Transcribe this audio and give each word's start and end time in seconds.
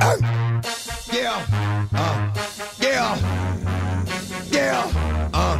Yeah, 0.00 1.44
uh, 1.92 2.32
yeah, 2.80 3.16
yeah, 4.50 5.30
uh. 5.34 5.56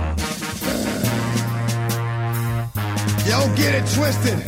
Yo, 3.28 3.54
get 3.54 3.74
it 3.74 3.86
twisted. 3.94 4.38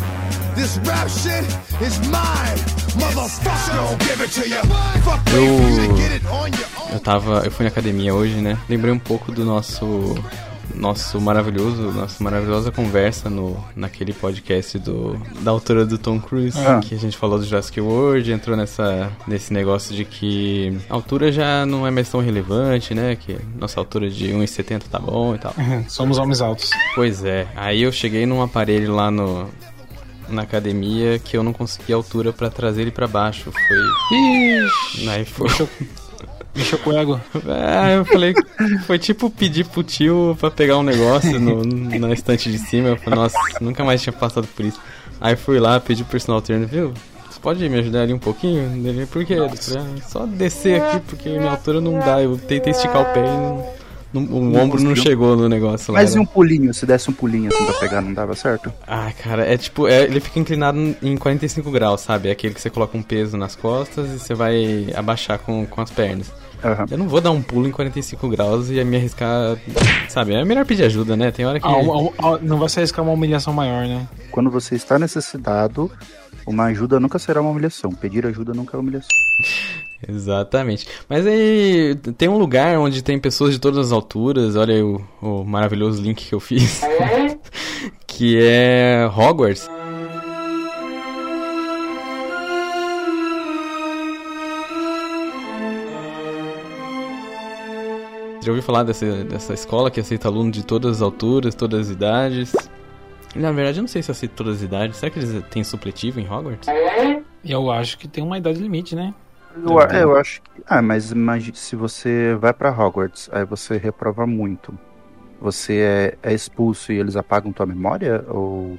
This 0.55 0.79
rap 0.79 1.09
shit 1.11 1.45
is 1.83 1.99
mine, 2.09 2.59
motherfucker. 2.97 3.75
Don't 3.75 3.99
give 4.01 4.21
it 4.23 4.31
to 4.31 4.49
you. 4.49 4.63
Fuck 5.03 5.27
wait 5.27 5.33
for 5.33 5.71
you 5.71 5.89
to 5.89 5.95
get 5.97 6.13
it 6.13 6.27
on 6.27 6.53
your 6.53 6.69
own. 6.81 6.93
Eu 6.95 7.01
tava. 7.01 7.43
Eu 7.45 7.51
fui 7.51 7.65
na 7.65 7.71
academia 7.71 8.15
hoje, 8.15 8.37
né? 8.37 8.57
Lembrei 8.71 8.95
um 8.95 8.99
pouco 8.99 9.31
do 9.31 9.45
nosso. 9.45 10.15
Nosso 10.75 11.21
maravilhoso, 11.21 11.93
nossa 11.93 12.23
maravilhosa 12.23 12.71
conversa 12.73 13.29
no, 13.29 13.63
naquele 13.77 14.13
podcast 14.13 14.79
do, 14.79 15.21
da 15.41 15.51
autora 15.51 15.85
do 15.85 15.99
Tom 15.99 16.19
Cruise, 16.21 16.59
Ah. 16.59 16.81
que 16.83 16.95
a 16.95 16.99
gente 16.99 17.17
falou 17.17 17.39
do 17.39 17.45
Jurassic 17.45 17.81
World, 17.81 18.33
entrou 18.33 18.57
nessa, 18.57 19.11
nesse 19.27 19.53
negócio 19.53 19.95
de 19.95 20.05
que 20.05 20.77
a 20.89 20.95
altura 20.95 21.31
já 21.31 21.67
não 21.67 21.87
é 21.87 21.91
mais 21.91 22.09
tão 22.09 22.21
relevante, 22.21 22.95
né? 22.95 23.17
Que 23.17 23.37
nossa 23.59 23.79
altura 23.81 24.09
de 24.11 24.29
1,70 24.33 24.83
tá 24.91 24.99
bom 24.99 25.35
e 25.35 25.39
tal. 25.39 25.55
Somos 25.89 26.19
homens 26.19 26.41
altos. 26.41 26.71
Pois 26.95 27.25
é, 27.25 27.47
aí 27.57 27.83
eu 27.83 27.93
cheguei 27.93 28.25
num 28.27 28.41
aparelho 28.43 28.95
lá 28.95 29.11
no, 29.11 29.49
na 30.29 30.43
academia 30.43 31.19
que 31.19 31.37
eu 31.37 31.43
não 31.43 31.53
consegui 31.53 31.93
altura 31.93 32.33
pra 32.33 32.49
trazer 32.49 32.83
ele 32.83 32.91
pra 32.91 33.07
baixo. 33.07 33.53
Foi. 33.53 34.17
Ixi, 34.19 35.09
Aí 35.09 35.25
foi. 35.25 35.49
Mexeu 36.55 36.79
com 36.79 36.93
ego. 36.93 37.21
Ah, 37.49 37.91
eu 37.91 38.05
falei, 38.05 38.35
foi 38.87 38.99
tipo 38.99 39.31
pedir 39.31 39.65
pro 39.67 39.83
tio 39.83 40.37
pra 40.39 40.51
pegar 40.51 40.79
um 40.79 40.83
negócio 40.83 41.39
no, 41.41 41.63
na 41.65 42.13
estante 42.13 42.51
de 42.51 42.59
cima. 42.59 42.89
Eu 42.91 42.97
falei, 42.97 43.19
nossa, 43.19 43.39
nunca 43.61 43.85
mais 43.85 44.03
tinha 44.03 44.13
passado 44.13 44.47
por 44.57 44.65
isso. 44.65 44.81
Aí 45.21 45.37
fui 45.37 45.59
lá, 45.61 45.79
pedi 45.81 46.03
pro 46.03 46.13
personal 46.13 46.43
trainer, 46.43 46.67
viu? 46.69 46.93
Você 47.31 47.39
pode 47.41 47.69
me 47.69 47.79
ajudar 47.79 48.03
ali 48.03 48.13
um 48.13 48.19
pouquinho? 48.19 48.87
Ele, 48.87 49.07
por 49.07 49.25
quê? 49.25 49.37
"Ah, 49.37 50.01
só 50.09 50.27
descer 50.27 50.81
aqui, 50.83 51.01
porque 51.01 51.29
minha 51.31 51.51
altura 51.53 51.81
não 51.81 51.99
dá. 51.99 52.23
Eu 52.23 52.37
tentei 52.37 52.73
esticar 52.73 53.03
o 53.03 53.15
pé 53.15 53.21
e 53.21 53.23
não, 53.23 53.67
não- 54.13 54.23
o 54.25 54.41
Não 54.45 54.61
ombro 54.61 54.79
não 54.79 54.91
conseguiu. 54.91 54.97
chegou 54.97 55.35
no 55.37 55.49
negócio 55.49 55.93
lá. 55.93 56.01
Mas 56.01 56.13
e 56.13 56.17
né? 56.17 56.21
um 56.21 56.27
pulinho? 56.27 56.75
Se 56.75 56.85
desse 56.85 57.09
um 57.09 57.13
pulinho 57.15 57.51
assim 57.53 57.65
pra 57.65 57.75
pegar, 57.77 58.01
não 58.03 58.13
dava 58.13 58.35
certo? 58.37 58.71
Ah, 58.87 59.11
cara, 59.23 59.47
é 59.51 59.57
tipo, 59.57 59.89
é, 59.89 60.03
ele 60.03 60.21
fica 60.21 60.39
inclinado 60.39 60.79
em 61.03 61.17
45 61.17 61.71
graus, 61.71 62.03
sabe? 62.03 62.29
É 62.29 62.33
aquele 62.33 62.53
que 62.53 62.61
você 62.61 62.69
coloca 62.69 62.99
um 62.99 63.03
peso 63.03 63.37
nas 63.39 63.57
costas 63.57 64.11
e 64.11 64.19
você 64.19 64.35
vai 64.35 64.89
abaixar 64.95 65.39
com, 65.39 65.65
com 65.65 65.81
as 65.81 65.91
pernas. 65.91 66.31
Aham. 66.65 66.87
Eu 66.91 66.99
não 66.99 67.09
vou 67.09 67.21
dar 67.21 67.31
um 67.31 67.43
pulo 67.43 67.67
em 67.67 67.71
45 67.73 68.29
graus 68.29 68.71
e 68.71 68.83
me 68.85 68.97
arriscar, 68.97 69.57
sabe? 70.09 70.35
É 70.35 70.45
melhor 70.45 70.65
pedir 70.65 70.85
ajuda, 70.85 71.17
né? 71.17 71.31
Tem 71.31 71.45
hora 71.45 71.59
que. 71.59 71.67
Ah, 71.67 71.77
um- 71.77 72.07
um- 72.07 72.39
não 72.43 72.59
vai 72.59 72.69
se 72.69 72.79
arriscar 72.79 73.05
uma 73.05 73.13
humilhação 73.13 73.53
maior, 73.53 73.87
né? 73.87 74.07
Quando 74.31 74.51
você 74.51 74.75
está 74.77 74.99
necessitado, 74.99 75.91
uma 76.47 76.65
ajuda 76.67 77.01
nunca 77.01 77.19
será 77.19 77.41
uma 77.41 77.51
humilhação. 77.51 77.91
Pedir 77.91 78.25
ajuda 78.27 78.53
nunca 78.55 78.77
é 78.77 78.81
humilhação. 78.81 79.09
Exatamente. 80.09 80.87
Mas 81.09 81.25
aí 81.27 81.95
tem 82.19 82.29
um 82.29 82.37
lugar 82.39 82.77
onde 82.79 83.03
tem 83.03 83.19
pessoas 83.21 83.53
de 83.53 83.61
todas 83.61 83.87
as 83.87 83.93
alturas. 83.93 84.57
Olha 84.57 84.75
aí 84.75 84.83
o, 84.83 85.01
o 85.21 85.45
maravilhoso 85.45 86.03
link 86.03 86.27
que 86.29 86.35
eu 86.35 86.41
fiz. 86.41 86.81
que 88.07 88.39
é 88.43 89.09
Hogwarts. 89.17 89.69
Já 98.43 98.51
ouviu 98.51 98.63
falar 98.63 98.83
dessa, 98.83 99.25
dessa 99.25 99.55
escola 99.55 99.89
que 99.89 100.01
aceita 100.01 100.27
aluno 100.27 100.51
de 100.51 100.67
todas 100.67 100.97
as 100.97 101.03
alturas, 101.03 101.55
todas 101.55 101.83
as 101.83 101.91
idades? 101.91 102.53
Na 103.37 103.53
verdade, 103.53 103.79
eu 103.79 103.83
não 103.83 103.89
sei 103.89 104.03
se 104.03 104.11
aceita 104.11 104.35
todas 104.35 104.57
as 104.57 104.63
idades. 104.63 104.97
Será 104.97 105.11
que 105.11 105.21
eles 105.21 105.45
têm 105.49 105.63
supletivo 105.63 106.19
em 106.19 106.29
Hogwarts? 106.29 106.69
E 107.45 107.53
eu 107.53 107.71
acho 107.71 107.97
que 107.97 108.09
tem 108.09 108.23
uma 108.23 108.37
idade 108.37 108.61
limite, 108.61 108.97
né? 108.97 109.15
Eu, 109.57 109.79
eu 109.79 110.17
acho 110.17 110.43
que. 110.43 110.51
Ah, 110.67 110.83
mas 110.83 111.13
imagine 111.13 111.57
se 111.57 111.77
você 111.77 112.35
vai 112.35 112.53
pra 112.53 112.71
Hogwarts, 112.71 113.31
aí 113.33 113.45
você 113.45 113.77
reprova 113.77 114.27
muito. 114.27 114.77
Você 115.41 115.79
é, 115.79 116.31
é 116.31 116.35
expulso 116.35 116.93
e 116.93 116.99
eles 116.99 117.15
apagam 117.17 117.53
tua 117.53 117.67
memória? 117.67 118.25
Ou 118.29 118.77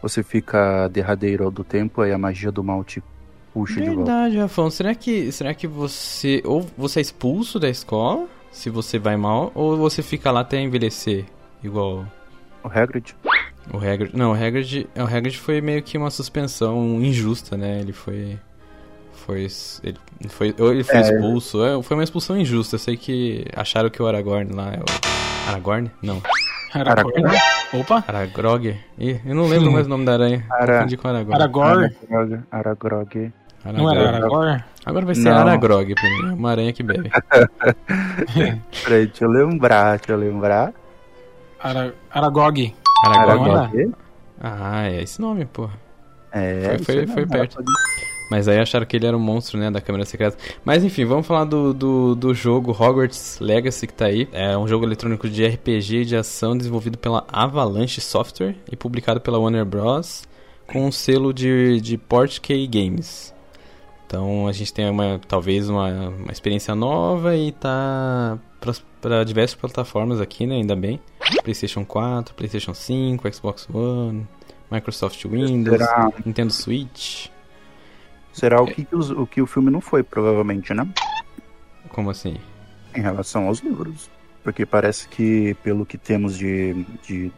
você 0.00 0.22
fica 0.22 0.88
derradeiro 0.88 1.50
do 1.50 1.62
tempo 1.62 2.00
aí 2.00 2.12
a 2.12 2.18
magia 2.18 2.50
do 2.50 2.64
mal 2.64 2.82
te 2.82 3.02
puxa 3.52 3.74
de 3.74 3.88
volta? 3.88 3.96
Verdade, 3.96 4.38
Rafão. 4.38 4.70
Será 4.70 4.94
que, 4.94 5.30
será 5.32 5.52
que 5.52 5.66
você. 5.66 6.40
Ou 6.46 6.66
você 6.78 7.00
é 7.00 7.02
expulso 7.02 7.60
da 7.60 7.68
escola, 7.68 8.26
se 8.52 8.70
você 8.70 8.98
vai 8.98 9.16
mal, 9.16 9.50
ou 9.54 9.76
você 9.76 10.02
fica 10.02 10.30
lá 10.30 10.40
até 10.40 10.60
envelhecer? 10.60 11.24
Igual 11.64 12.06
O 12.62 12.68
Hagrid? 12.68 13.14
o 13.72 13.76
Hagrid. 13.78 14.14
Não, 14.16 14.30
o 14.32 14.34
Hagrid, 14.34 14.86
o 14.96 15.02
Hagrid 15.02 15.38
foi 15.38 15.60
meio 15.60 15.82
que 15.82 15.96
uma 15.98 16.10
suspensão 16.10 17.00
injusta, 17.02 17.56
né? 17.56 17.80
Ele 17.80 17.92
foi. 17.92 18.38
Foi. 19.14 19.46
Ele 19.84 20.28
foi, 20.28 20.54
ou 20.58 20.72
ele 20.72 20.82
foi 20.84 20.96
É. 20.96 21.00
expulso. 21.00 21.64
É, 21.64 21.82
foi 21.82 21.96
uma 21.96 22.02
expulsão 22.04 22.36
injusta. 22.36 22.74
Eu 22.74 22.78
sei 22.80 22.96
que 22.96 23.44
acharam 23.56 23.88
que 23.88 24.02
o 24.02 24.06
Aragorn 24.06 24.52
lá 24.52 24.72
é 24.74 24.78
o. 24.80 24.84
Aragorn? 25.50 25.90
Não. 26.02 26.20
Aragorn. 26.74 27.22
Opa! 27.74 28.04
Aragrog? 28.08 28.76
Ih, 28.98 29.20
eu 29.24 29.34
não 29.34 29.46
lembro 29.46 29.70
mais 29.72 29.86
o 29.86 29.88
nome 29.88 30.04
da 30.04 30.12
aranha. 30.14 30.44
Ara- 30.50 30.74
Confundi 30.78 30.96
com 30.96 31.08
Aragorn. 31.08 31.34
Aragorn. 31.34 32.42
Aragog. 32.50 33.32
Aragog. 33.64 33.82
Não 33.84 33.90
era 33.92 34.16
Aragorn? 34.16 34.64
Agora 34.84 35.06
vai 35.06 35.14
ser 35.14 35.30
Não. 35.30 35.38
Aragrog 35.38 35.94
pra 35.94 36.02
mim. 36.10 36.30
é 36.30 36.34
Uma 36.34 36.50
aranha 36.50 36.72
que 36.72 36.82
bebe. 36.82 37.10
Peraí, 38.84 39.06
deixa 39.06 39.24
eu 39.24 39.30
lembrar, 39.30 39.98
deixa 39.98 40.12
eu 40.12 40.16
lembrar. 40.18 40.72
Ara... 41.60 41.94
Aragog. 42.10 42.74
Aragog. 43.06 43.50
Aragog. 43.50 43.92
Ah, 44.40 44.88
é 44.88 45.02
esse 45.02 45.20
nome, 45.20 45.44
porra. 45.44 45.74
É, 46.32 46.76
Foi- 46.78 46.84
foi- 46.96 47.04
isso 47.04 47.12
foi 47.12 47.26
perto. 47.26 47.62
Mas 48.30 48.48
aí 48.48 48.58
acharam 48.58 48.86
que 48.86 48.96
ele 48.96 49.06
era 49.06 49.14
um 49.16 49.20
monstro, 49.20 49.58
né, 49.60 49.70
da 49.70 49.80
câmera 49.80 50.06
secreta. 50.06 50.38
Mas 50.64 50.82
enfim, 50.82 51.04
vamos 51.04 51.26
falar 51.26 51.44
do, 51.44 51.74
do, 51.74 52.14
do 52.14 52.32
jogo 52.34 52.70
Hogwarts 52.72 53.38
Legacy 53.40 53.86
que 53.86 53.92
tá 53.92 54.06
aí. 54.06 54.26
É 54.32 54.56
um 54.56 54.66
jogo 54.66 54.86
eletrônico 54.86 55.28
de 55.28 55.46
RPG 55.46 55.96
e 55.98 56.04
de 56.06 56.16
ação 56.16 56.56
desenvolvido 56.56 56.96
pela 56.96 57.24
Avalanche 57.30 58.00
Software 58.00 58.56
e 58.70 58.74
publicado 58.76 59.20
pela 59.20 59.38
Warner 59.38 59.66
Bros. 59.66 60.22
com 60.66 60.86
um 60.86 60.90
selo 60.92 61.32
de, 61.34 61.78
de 61.82 61.98
Portkey 61.98 62.66
Games. 62.66 63.31
Então 64.12 64.46
a 64.46 64.52
gente 64.52 64.74
tem 64.74 64.90
uma, 64.90 65.18
talvez 65.26 65.70
uma, 65.70 66.10
uma 66.10 66.30
experiência 66.30 66.74
nova 66.74 67.34
e 67.34 67.50
tá 67.50 68.38
para 69.00 69.24
diversas 69.24 69.58
plataformas 69.58 70.20
aqui, 70.20 70.46
né, 70.46 70.56
ainda 70.56 70.76
bem. 70.76 71.00
PlayStation 71.42 71.82
4, 71.82 72.34
PlayStation 72.34 72.74
5, 72.74 73.34
Xbox 73.34 73.66
One, 73.72 74.28
Microsoft 74.70 75.24
Windows, 75.24 75.78
Será, 75.78 76.10
Nintendo 76.26 76.52
Switch. 76.52 77.28
será 78.34 78.60
o, 78.60 78.66
que, 78.66 78.86
o 78.92 79.26
que 79.26 79.40
o 79.40 79.46
filme 79.46 79.70
não 79.70 79.80
foi, 79.80 80.02
provavelmente, 80.02 80.74
né? 80.74 80.86
Como 81.88 82.10
assim? 82.10 82.36
Em 82.94 83.00
relação 83.00 83.46
aos 83.48 83.60
livros. 83.60 84.10
Porque 84.44 84.66
parece 84.66 85.08
que, 85.08 85.56
pelo 85.62 85.86
que 85.86 85.96
temos 85.96 86.36
de, 86.36 86.84
de 87.02 87.32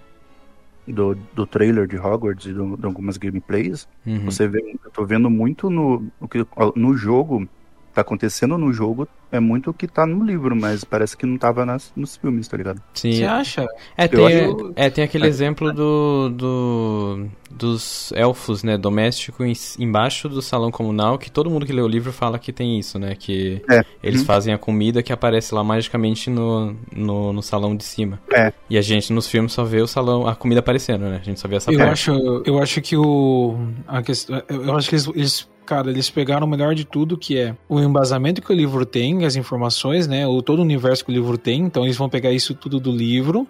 do, 0.86 1.14
do 1.34 1.46
trailer 1.46 1.86
de 1.86 1.96
Hogwarts 1.96 2.46
e 2.46 2.52
do- 2.52 2.76
de 2.76 2.84
algumas 2.86 3.16
gameplays, 3.16 3.86
Uhum. 4.06 4.24
você 4.26 4.46
vê, 4.46 4.60
eu 4.84 4.90
tô 4.90 5.04
vendo 5.04 5.30
muito 5.30 5.70
no, 5.70 6.06
o 6.20 6.28
que, 6.28 6.44
no 6.76 6.94
jogo, 6.96 7.48
tá 7.94 8.00
acontecendo 8.02 8.58
no 8.58 8.72
jogo, 8.72 9.08
é 9.36 9.40
muito 9.40 9.70
o 9.70 9.74
que 9.74 9.86
tá 9.86 10.06
no 10.06 10.24
livro, 10.24 10.54
mas 10.56 10.84
parece 10.84 11.16
que 11.16 11.26
não 11.26 11.36
tava 11.36 11.64
nas, 11.66 11.92
nos 11.96 12.16
filmes, 12.16 12.46
tá 12.48 12.56
ligado? 12.56 12.80
Sim. 12.94 13.12
Você 13.12 13.24
acha? 13.24 13.66
É, 13.96 14.06
tem, 14.08 14.24
acho- 14.26 14.72
é, 14.76 14.90
tem 14.90 15.04
aquele 15.04 15.24
É. 15.24 15.28
exemplo 15.28 15.72
do, 15.72 16.28
do 16.30 17.26
dos 17.50 18.12
elfos, 18.16 18.64
né, 18.64 18.76
doméstico 18.76 19.44
em- 19.44 19.52
embaixo 19.78 20.28
do 20.28 20.42
salão 20.42 20.72
comunal, 20.72 21.16
que 21.16 21.30
todo 21.30 21.48
mundo 21.48 21.64
que 21.64 21.72
lê 21.72 21.80
o 21.80 21.86
livro 21.86 22.12
fala 22.12 22.36
que 22.36 22.52
tem 22.52 22.80
isso, 22.80 22.98
né, 22.98 23.14
que 23.14 23.62
É. 23.70 23.82
eles 24.02 24.20
Uhum. 24.22 24.26
fazem 24.26 24.52
a 24.52 24.58
comida 24.58 25.02
que 25.04 25.12
aparece 25.12 25.54
lá 25.54 25.62
magicamente 25.62 26.28
no, 26.30 26.74
no, 26.92 27.32
no 27.32 27.42
salão 27.42 27.76
de 27.76 27.84
cima. 27.84 28.20
É. 28.32 28.52
E 28.68 28.76
a 28.76 28.82
gente 28.82 29.12
nos 29.12 29.28
filmes 29.28 29.52
só 29.52 29.62
vê 29.62 29.80
o 29.80 29.86
salão, 29.86 30.26
a 30.26 30.34
comida 30.34 30.58
aparecendo, 30.60 31.02
né, 31.04 31.18
a 31.20 31.24
gente 31.24 31.38
só 31.38 31.46
vê 31.46 31.54
essa 31.56 31.70
Eu 31.72 31.78
parte. 31.78 31.92
acho, 32.10 32.42
eu 32.44 32.58
acho 32.58 32.80
que 32.82 32.96
o. 32.96 33.56
A 33.86 34.02
questão, 34.02 34.42
eu 34.48 34.74
acho 34.76 34.88
que 34.88 34.94
eles, 34.96 35.08
eles, 35.14 35.48
cara, 35.64 35.90
eles 35.90 36.10
pegaram 36.10 36.46
o 36.46 36.50
melhor 36.50 36.74
de 36.74 36.84
tudo, 36.84 37.16
que 37.16 37.38
é 37.38 37.54
o 37.68 37.80
embasamento 37.80 38.40
que 38.42 38.52
o 38.52 38.56
livro 38.56 38.84
tem, 38.84 39.24
as 39.24 39.36
informações, 39.36 40.06
né? 40.06 40.26
O 40.26 40.42
todo 40.42 40.58
o 40.58 40.62
universo 40.62 41.04
que 41.04 41.10
o 41.10 41.14
livro 41.14 41.36
tem. 41.38 41.62
Então 41.62 41.84
eles 41.84 41.96
vão 41.96 42.08
pegar 42.08 42.32
isso 42.32 42.54
tudo 42.54 42.78
do 42.78 42.90
livro 42.92 43.46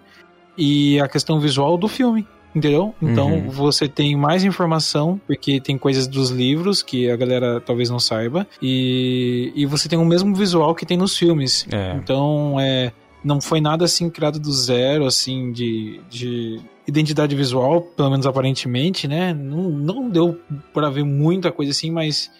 e 0.57 0.99
a 0.99 1.07
questão 1.07 1.39
visual 1.39 1.77
do 1.77 1.87
filme. 1.87 2.25
Entendeu? 2.55 2.95
Então 3.01 3.33
Uhum. 3.33 3.49
você 3.49 3.85
tem 3.85 4.15
mais 4.15 4.45
informação, 4.45 5.19
porque 5.27 5.59
tem 5.59 5.77
coisas 5.77 6.07
dos 6.07 6.29
livros 6.29 6.81
que 6.81 7.11
a 7.11 7.15
galera 7.17 7.59
talvez 7.59 7.89
não 7.89 7.99
saiba, 7.99 8.47
e, 8.61 9.51
e 9.53 9.65
você 9.65 9.89
tem 9.89 9.99
o 9.99 10.05
mesmo 10.05 10.33
visual 10.33 10.73
que 10.73 10.85
tem 10.85 10.95
nos 10.95 11.17
filmes. 11.17 11.67
É. 11.69 11.97
Então, 11.97 12.55
é, 12.57 12.93
não 13.21 13.41
foi 13.41 13.59
nada 13.59 13.83
assim 13.83 14.09
criado 14.09 14.39
do 14.39 14.53
zero, 14.53 15.05
assim, 15.05 15.51
de, 15.51 15.99
de 16.09 16.61
identidade 16.87 17.35
visual, 17.35 17.81
pelo 17.81 18.09
menos 18.09 18.25
aparentemente, 18.25 19.07
né? 19.07 19.33
Não, 19.33 19.69
não 19.69 20.09
deu 20.09 20.39
pra 20.73 20.89
ver 20.89 21.03
muita 21.03 21.51
coisa 21.51 21.71
assim, 21.71 21.91
mas 21.91 22.31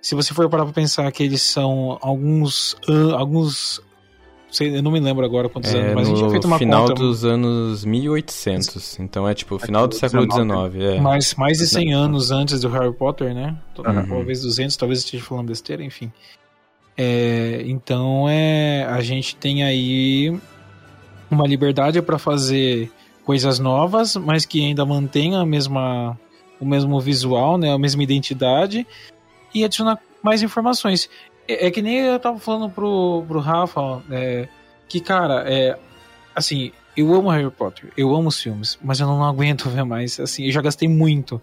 se 0.00 0.14
você 0.14 0.34
for 0.34 0.48
parar 0.48 0.64
pra 0.64 0.72
pensar 0.72 1.10
que 1.12 1.22
eles 1.22 1.42
são 1.42 1.98
alguns. 2.00 2.76
alguns 3.16 3.80
sei, 4.50 4.76
eu 4.76 4.82
não 4.82 4.90
me 4.90 5.00
lembro 5.00 5.24
agora 5.24 5.48
quantos 5.48 5.72
É, 5.72 5.78
anos, 5.78 5.94
mas 5.94 6.06
a 6.06 6.10
gente 6.10 6.18
tinha 6.18 6.30
feito 6.30 6.44
no 6.44 6.50
uma 6.52 6.58
final 6.58 6.82
conta. 6.88 6.94
dos 6.94 7.24
anos 7.24 7.84
1800, 7.84 8.98
então 9.00 9.26
é 9.26 9.34
tipo 9.34 9.58
final 9.58 9.88
do 9.88 9.94
século 9.94 10.24
XIX, 10.30 10.96
é. 10.96 11.00
Mais, 11.00 11.34
mais 11.34 11.58
de 11.58 11.66
100 11.66 11.94
anos 11.94 12.30
antes 12.30 12.60
do 12.60 12.68
Harry 12.68 12.92
Potter, 12.92 13.34
né? 13.34 13.56
Uhum. 13.78 14.06
Talvez 14.06 14.42
200, 14.42 14.76
talvez 14.76 15.00
eu 15.00 15.04
esteja 15.06 15.24
falando 15.24 15.48
besteira, 15.48 15.82
enfim. 15.82 16.12
É, 16.96 17.62
então 17.66 18.28
é, 18.28 18.84
a 18.84 19.00
gente 19.00 19.34
tem 19.36 19.64
aí 19.64 20.36
uma 21.30 21.46
liberdade 21.46 22.02
para 22.02 22.18
fazer 22.18 22.90
coisas 23.24 23.58
novas, 23.58 24.16
mas 24.16 24.44
que 24.44 24.64
ainda 24.64 24.84
mantém 24.84 25.36
a 25.36 25.44
mesma, 25.44 26.18
o 26.60 26.66
mesmo 26.66 27.00
visual, 27.00 27.56
né, 27.56 27.72
a 27.72 27.78
mesma 27.78 28.02
identidade 28.02 28.86
e 29.54 29.64
adicionar 29.64 29.98
mais 30.22 30.42
informações. 30.42 31.08
É, 31.46 31.66
é 31.66 31.70
que 31.70 31.82
nem 31.82 31.98
eu 31.98 32.18
tava 32.18 32.38
falando 32.38 32.70
pro, 32.70 33.24
pro 33.26 33.40
Rafa, 33.40 34.02
é, 34.10 34.48
que 34.88 35.00
cara, 35.00 35.44
é, 35.46 35.78
assim, 36.34 36.72
eu 36.96 37.12
amo 37.14 37.30
Harry 37.30 37.50
Potter, 37.50 37.90
eu 37.96 38.14
amo 38.14 38.28
os 38.28 38.40
filmes, 38.40 38.78
mas 38.82 39.00
eu 39.00 39.06
não 39.06 39.24
aguento 39.24 39.68
ver 39.68 39.84
mais, 39.84 40.18
assim, 40.20 40.44
eu 40.44 40.52
já 40.52 40.60
gastei 40.60 40.88
muito. 40.88 41.40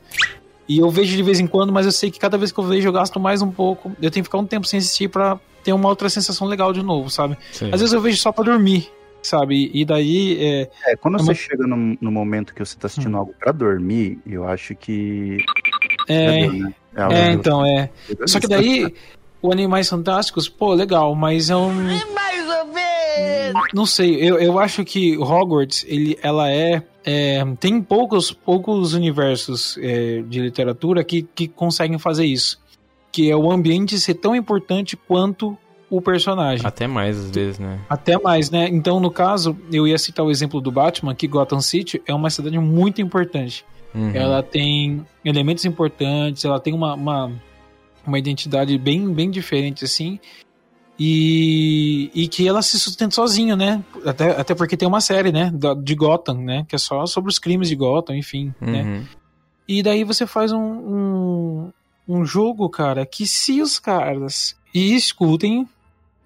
E 0.67 0.77
eu 0.77 0.89
vejo 0.91 1.17
de 1.17 1.23
vez 1.23 1.39
em 1.39 1.47
quando, 1.47 1.73
mas 1.73 1.87
eu 1.87 1.91
sei 1.91 2.11
que 2.11 2.19
cada 2.19 2.37
vez 2.37 2.51
que 2.51 2.59
eu 2.59 2.63
vejo 2.63 2.87
eu 2.87 2.91
gasto 2.91 3.19
mais 3.19 3.41
um 3.41 3.49
pouco. 3.49 3.91
Eu 3.99 4.11
tenho 4.11 4.23
que 4.23 4.27
ficar 4.27 4.37
um 4.37 4.45
tempo 4.45 4.67
sem 4.67 4.77
assistir 4.77 5.07
para 5.07 5.39
ter 5.63 5.73
uma 5.73 5.89
outra 5.89 6.07
sensação 6.11 6.45
legal 6.47 6.71
de 6.71 6.83
novo, 6.83 7.09
sabe? 7.09 7.35
Sim. 7.51 7.71
Às 7.73 7.81
vezes 7.81 7.91
eu 7.91 7.99
vejo 7.99 8.17
só 8.17 8.31
para 8.31 8.43
dormir, 8.43 8.87
sabe? 9.21 9.69
E 9.73 9.85
daí. 9.85 10.37
É, 10.39 10.91
é 10.91 10.95
quando 10.95 11.15
é 11.15 11.19
você 11.19 11.29
uma... 11.29 11.35
chega 11.35 11.67
no, 11.67 11.97
no, 11.99 12.11
momento 12.11 12.53
que 12.53 12.63
você 12.63 12.77
tá 12.77 12.87
assistindo 12.87 13.15
hum. 13.15 13.19
algo 13.19 13.35
para 13.39 13.51
dormir, 13.51 14.19
eu 14.25 14.47
acho 14.47 14.75
que. 14.75 15.37
É, 16.07 16.43
é, 16.43 16.47
né? 16.47 16.73
é, 16.95 17.19
é 17.19 17.31
então, 17.31 17.65
é. 17.65 17.89
Só 18.25 18.39
que 18.39 18.47
daí, 18.47 18.93
o 19.41 19.51
Animais 19.51 19.89
Fantásticos, 19.89 20.49
pô, 20.49 20.73
legal, 20.73 21.15
mas 21.15 21.49
é 21.49 21.55
um. 21.55 21.71
Mais 21.73 22.49
ou 22.59 22.65
menos! 22.65 23.63
Não 23.73 23.85
sei, 23.85 24.15
eu, 24.15 24.37
eu 24.39 24.59
acho 24.59 24.83
que 24.85 25.17
Hogwarts, 25.17 25.85
ele, 25.87 26.17
ela 26.21 26.51
é 26.51 26.83
é, 27.11 27.43
tem 27.59 27.81
poucos, 27.81 28.31
poucos 28.31 28.93
universos 28.93 29.77
é, 29.81 30.21
de 30.21 30.39
literatura 30.39 31.03
que, 31.03 31.23
que 31.23 31.47
conseguem 31.47 31.97
fazer 31.97 32.25
isso. 32.25 32.59
Que 33.11 33.31
é 33.31 33.35
o 33.35 33.51
ambiente 33.51 33.99
ser 33.99 34.15
tão 34.15 34.35
importante 34.35 34.95
quanto 34.95 35.57
o 35.89 36.01
personagem. 36.01 36.65
Até 36.65 36.87
mais, 36.87 37.17
às 37.17 37.31
vezes, 37.31 37.59
né? 37.59 37.79
Até 37.89 38.17
mais, 38.17 38.51
né? 38.51 38.67
Então, 38.69 38.99
no 38.99 39.09
caso, 39.09 39.57
eu 39.71 39.87
ia 39.87 39.97
citar 39.97 40.25
o 40.25 40.31
exemplo 40.31 40.61
do 40.61 40.71
Batman, 40.71 41.15
que 41.15 41.27
Gotham 41.27 41.61
City 41.61 42.01
é 42.05 42.13
uma 42.13 42.29
cidade 42.29 42.57
muito 42.59 43.01
importante. 43.01 43.65
Uhum. 43.93 44.11
Ela 44.13 44.43
tem 44.43 45.05
elementos 45.25 45.65
importantes, 45.65 46.45
ela 46.45 46.59
tem 46.59 46.73
uma, 46.73 46.93
uma, 46.93 47.31
uma 48.05 48.19
identidade 48.19 48.77
bem, 48.77 49.11
bem 49.11 49.31
diferente, 49.31 49.83
assim. 49.83 50.19
E, 51.01 52.11
e 52.13 52.27
que 52.27 52.45
ela 52.47 52.61
se 52.61 52.77
sustenta 52.77 53.15
sozinha, 53.15 53.55
né? 53.55 53.83
Até, 54.05 54.31
até 54.31 54.53
porque 54.53 54.75
tem 54.75 54.87
uma 54.87 54.99
série, 54.99 55.31
né? 55.31 55.51
De 55.81 55.95
Gotham, 55.95 56.35
né? 56.35 56.65
Que 56.67 56.75
é 56.75 56.79
só 56.79 57.05
sobre 57.05 57.29
os 57.29 57.39
crimes 57.39 57.69
de 57.69 57.75
Gotham, 57.75 58.15
enfim, 58.15 58.53
né? 58.59 58.83
uhum. 58.83 58.99
né? 58.99 59.07
E 59.67 59.81
daí 59.81 60.03
você 60.03 60.25
faz 60.25 60.51
um, 60.51 60.59
um, 60.59 61.71
um 62.07 62.25
jogo, 62.25 62.67
cara, 62.69 63.05
que 63.05 63.25
se 63.25 63.61
os 63.61 63.79
caras 63.79 64.55
e 64.73 64.95
escutem, 64.95 65.67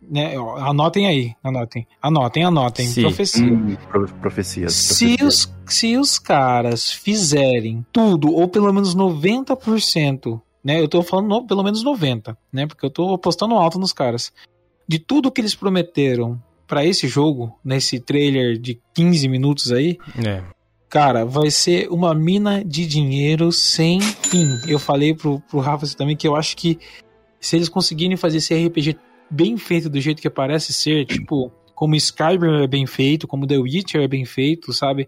né? 0.10 0.36
Anotem 0.58 1.08
aí, 1.08 1.34
anotem, 1.44 1.88
anotem, 2.02 2.44
anotem. 2.44 2.86
Sim. 2.88 3.02
Profecia. 3.02 3.54
Hum, 3.54 3.76
profecias. 4.22 4.74
Se 4.74 5.18
os, 5.24 5.54
se 5.66 5.98
os 5.98 6.20
caras 6.20 6.92
fizerem 6.92 7.86
tudo, 7.92 8.32
ou 8.34 8.48
pelo 8.48 8.72
menos 8.74 8.96
90%, 8.96 10.42
né? 10.64 10.80
Eu 10.80 10.88
tô 10.88 11.02
falando 11.02 11.28
no, 11.28 11.48
pelo 11.48 11.64
menos 11.64 11.84
90%, 11.84 12.36
né? 12.52 12.66
Porque 12.66 12.86
eu 12.86 12.90
tô 12.90 13.14
apostando 13.14 13.56
alto 13.56 13.80
nos 13.80 13.94
caras 13.94 14.32
de 14.88 15.00
tudo 15.00 15.32
que 15.32 15.42
eles 15.42 15.56
prometeram 15.56 16.42
para 16.68 16.86
esse 16.86 17.08
jogo, 17.08 17.58
nesse 17.64 18.00
trailer 18.00 18.58
de 18.58 18.80
15 18.94 19.28
minutos 19.28 19.72
aí, 19.72 19.98
é. 20.26 20.42
cara, 20.90 21.26
vai 21.26 21.52
ser 21.52 21.88
uma 21.90 22.14
mina 22.16 22.64
de 22.64 22.88
dinheiro 22.88 23.52
sem 23.52 24.00
fim. 24.02 24.48
Eu 24.68 24.80
falei 24.80 25.14
pro, 25.14 25.40
pro 25.42 25.60
Rafa 25.60 25.86
também 25.96 26.16
que 26.16 26.28
eu 26.28 26.36
acho 26.36 26.56
que 26.56 26.80
se 27.40 27.56
eles 27.58 27.70
conseguirem 27.70 28.18
fazer 28.18 28.38
esse 28.38 28.56
RPG 28.56 28.98
bem 29.30 29.58
feito 29.58 29.90
do 29.90 30.00
jeito 30.00 30.22
que 30.22 30.30
parece 30.30 30.74
ser, 30.74 31.06
tipo, 31.08 31.52
como 31.76 31.96
Skyrim 31.96 32.64
é 32.64 32.68
bem 32.68 32.86
feito, 32.86 33.28
como 33.28 33.48
The 33.48 33.58
Witcher 33.58 34.02
é 34.02 34.08
bem 34.08 34.26
feito, 34.26 34.74
sabe? 34.74 35.08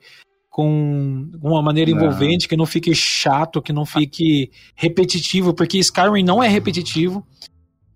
Com 0.49 1.29
uma 1.41 1.61
maneira 1.61 1.91
envolvente, 1.91 2.47
que 2.47 2.55
não 2.55 2.65
fique 2.65 2.93
chato, 2.95 3.61
que 3.61 3.73
não 3.73 3.85
fique 3.85 4.51
repetitivo, 4.75 5.53
porque 5.53 5.77
Skyrim 5.77 6.23
não 6.23 6.41
é 6.41 6.47
repetitivo. 6.47 7.25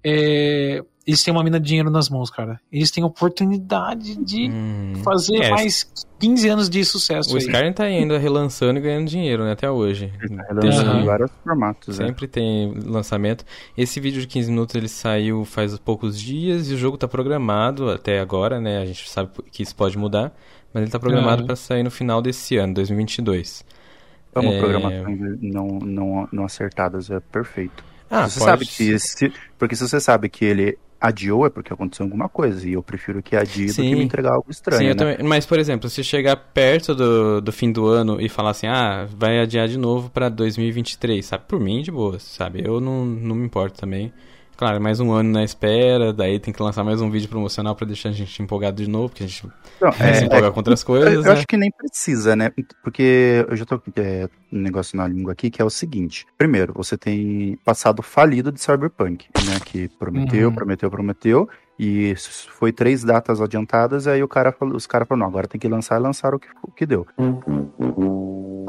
É, 0.04 0.84
eles 1.10 1.24
têm 1.24 1.34
uma 1.34 1.44
mina 1.44 1.60
de 1.60 1.66
dinheiro 1.66 1.90
nas 1.90 2.08
mãos, 2.08 2.30
cara. 2.30 2.62
Eles 2.72 2.92
têm 2.92 3.04
oportunidade 3.04 4.16
de 4.24 4.48
hum, 4.48 4.94
fazer 5.04 5.38
é, 5.38 5.50
mais 5.50 5.92
15 6.20 6.50
anos 6.50 6.70
de 6.70 6.86
sucesso. 6.86 7.34
O 7.34 7.38
aí. 7.38 7.42
Skyrim 7.42 7.74
tá 7.74 7.86
ainda 7.86 8.20
relançando 8.20 8.78
e 8.78 8.82
ganhando 8.84 9.08
dinheiro, 9.08 9.44
né? 9.44 9.54
Até 9.54 9.72
hoje. 9.72 10.14
tá 10.20 10.44
relançando 10.48 11.00
em 11.00 11.06
vários 11.06 11.32
formatos. 11.44 12.00
É. 12.00 12.06
Sempre 12.06 12.26
é. 12.26 12.28
tem 12.28 12.74
lançamento. 12.86 13.44
Esse 13.76 14.00
vídeo 14.00 14.22
de 14.22 14.28
15 14.28 14.52
minutos 14.52 14.76
ele 14.76 14.88
saiu 14.88 15.44
faz 15.46 15.76
poucos 15.80 16.20
dias 16.20 16.70
e 16.70 16.76
o 16.76 16.78
jogo 16.78 16.96
tá 16.96 17.08
programado 17.08 17.90
até 17.90 18.20
agora, 18.20 18.62
né? 18.62 18.78
A 18.78 18.86
gente 18.86 19.10
sabe 19.10 19.32
que 19.52 19.64
isso 19.64 19.76
pode 19.76 19.98
mudar, 19.98 20.32
mas 20.72 20.84
ele 20.84 20.92
tá 20.92 21.00
programado 21.00 21.42
uhum. 21.42 21.48
para 21.48 21.56
sair 21.56 21.82
no 21.82 21.90
final 21.90 22.22
desse 22.22 22.56
ano, 22.56 22.76
2022. 22.76 23.66
Vamos 24.32 24.54
é... 24.54 24.60
programações 24.60 25.20
não, 25.42 25.80
não, 25.80 26.30
não 26.32 26.46
acertadas, 26.46 27.10
é 27.10 27.20
perfeito. 27.20 27.84
Ah, 28.12 28.30
você 28.30 28.40
pode... 28.40 28.52
sabe 28.52 28.66
que 28.68 29.00
se, 29.00 29.34
porque 29.58 29.76
se 29.76 29.88
você 29.88 30.00
sabe 30.00 30.30
que 30.30 30.46
ele 30.46 30.78
adiou 31.00 31.46
é 31.46 31.50
porque 31.50 31.72
aconteceu 31.72 32.06
alguma 32.06 32.28
coisa. 32.28 32.68
E 32.68 32.74
eu 32.74 32.84
prefiro 32.84 33.22
que 33.22 33.36
adie 33.36 33.70
Sim. 33.70 33.84
do 33.84 33.90
que 33.90 33.96
me 33.96 34.04
entregar 34.04 34.34
algo 34.34 34.50
estranho. 34.50 34.82
Sim, 34.82 34.88
né? 34.88 34.96
também, 34.96 35.18
mas, 35.24 35.46
por 35.46 35.60
exemplo, 35.60 35.90
se 35.90 36.04
chegar 36.04 36.36
perto 36.36 36.94
do, 36.94 37.42
do 37.42 37.52
fim 37.52 37.72
do 37.72 37.88
ano 37.88 38.20
e 38.20 38.28
falar 38.28 38.52
assim, 38.52 38.68
ah, 38.68 39.08
vai 39.10 39.40
adiar 39.40 39.68
de 39.68 39.78
novo 39.78 40.10
pra 40.10 40.30
2023, 40.30 41.26
sabe? 41.26 41.44
Por 41.48 41.60
mim, 41.60 41.82
de 41.82 41.92
boa, 41.92 42.20
sabe? 42.20 42.62
Eu 42.66 42.80
não, 42.80 43.06
não 43.06 43.36
me 43.36 43.46
importo 43.46 43.80
também. 43.80 44.12
Claro, 44.60 44.82
mais 44.82 45.00
um 45.00 45.14
ano 45.14 45.32
na 45.32 45.42
espera, 45.42 46.12
daí 46.12 46.38
tem 46.38 46.54
que 46.54 46.62
lançar 46.62 46.84
mais 46.84 47.00
um 47.00 47.10
vídeo 47.10 47.30
promocional 47.30 47.74
para 47.78 47.88
deixar 47.88 48.10
a 48.10 48.12
gente 48.12 48.44
empolgado 48.44 48.84
de 48.84 48.90
novo, 48.90 49.08
porque 49.08 49.24
a 49.24 49.28
gente 49.28 49.48
não, 49.80 49.88
é, 49.88 50.14
se 50.16 50.26
empolga 50.26 50.48
é, 50.48 50.52
com 50.52 50.60
outras 50.60 50.84
coisas. 50.84 51.14
Eu, 51.14 51.22
né? 51.22 51.32
acho 51.32 51.48
que 51.48 51.56
nem 51.56 51.72
precisa, 51.72 52.36
né? 52.36 52.52
Porque 52.84 53.46
eu 53.48 53.56
já 53.56 53.64
tô 53.64 53.80
com 53.80 53.90
é, 53.96 54.28
um 54.52 54.60
negócio 54.60 54.98
na 54.98 55.08
língua 55.08 55.32
aqui 55.32 55.50
que 55.50 55.62
é 55.62 55.66
o 55.66 55.70
seguinte: 55.70 56.28
primeiro, 56.38 56.74
você 56.76 56.98
tem 56.98 57.58
passado 57.64 58.04
falido 58.04 58.52
de 58.52 58.60
Cyberpunk, 58.60 59.28
né? 59.46 59.62
Que 59.64 59.88
prometeu, 59.88 60.50
uhum. 60.50 60.56
prometeu, 60.56 60.92
prometeu. 60.92 61.50
E 61.80 62.14
foi 62.50 62.74
três 62.74 63.02
datas 63.02 63.40
adiantadas, 63.40 64.08
aí 64.08 64.22
o 64.22 64.28
cara 64.28 64.52
falou, 64.52 64.76
os 64.76 64.86
caras 64.86 65.08
falaram, 65.08 65.22
não, 65.22 65.30
agora 65.30 65.48
tem 65.48 65.58
que 65.58 65.70
lançar 65.70 65.98
e 65.98 66.04
lançaram 66.04 66.36
o 66.36 66.40
que, 66.40 66.48
o 66.62 66.70
que 66.70 66.86
deu. 66.86 67.08
Uhum. 67.18 68.66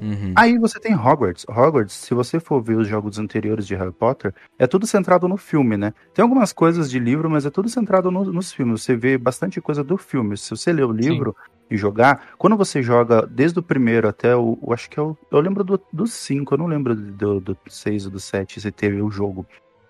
Uhum. 0.00 0.32
Aí 0.36 0.58
você 0.58 0.78
tem 0.80 0.94
Hogwarts. 0.94 1.46
Hogwarts, 1.48 1.94
se 1.94 2.14
você 2.14 2.40
for 2.40 2.60
ver 2.62 2.76
os 2.76 2.88
jogos 2.88 3.18
anteriores 3.18 3.66
de 3.66 3.74
Harry 3.74 3.92
Potter, 3.92 4.34
é 4.58 4.66
tudo 4.66 4.86
centrado 4.86 5.28
no 5.28 5.36
filme, 5.36 5.76
né? 5.76 5.92
Tem 6.12 6.22
algumas 6.22 6.52
coisas 6.52 6.90
de 6.90 6.98
livro, 6.98 7.30
mas 7.30 7.46
é 7.46 7.50
tudo 7.50 7.68
centrado 7.68 8.10
no, 8.10 8.24
nos 8.24 8.52
filmes. 8.52 8.82
Você 8.82 8.96
vê 8.96 9.16
bastante 9.16 9.60
coisa 9.60 9.82
do 9.82 9.96
filme. 9.96 10.36
Se 10.36 10.50
você 10.50 10.72
ler 10.72 10.84
o 10.84 10.92
livro 10.92 11.34
Sim. 11.38 11.60
e 11.70 11.76
jogar, 11.76 12.28
quando 12.38 12.56
você 12.56 12.82
joga 12.82 13.26
desde 13.26 13.58
o 13.58 13.62
primeiro 13.62 14.08
até 14.08 14.34
o. 14.36 14.58
Eu 14.62 14.72
acho 14.72 14.90
que 14.90 14.98
é 14.98 15.02
o. 15.02 15.16
Eu 15.30 15.40
lembro 15.40 15.64
do, 15.64 15.80
do 15.92 16.06
cinco, 16.06 16.54
eu 16.54 16.58
não 16.58 16.66
lembro 16.66 16.94
do, 16.94 17.40
do 17.40 17.58
seis 17.68 18.04
ou 18.06 18.10
do 18.10 18.20
sete, 18.20 18.60
se 18.60 18.70
teve 18.70 19.00
o 19.00 19.10
jogo. 19.10 19.46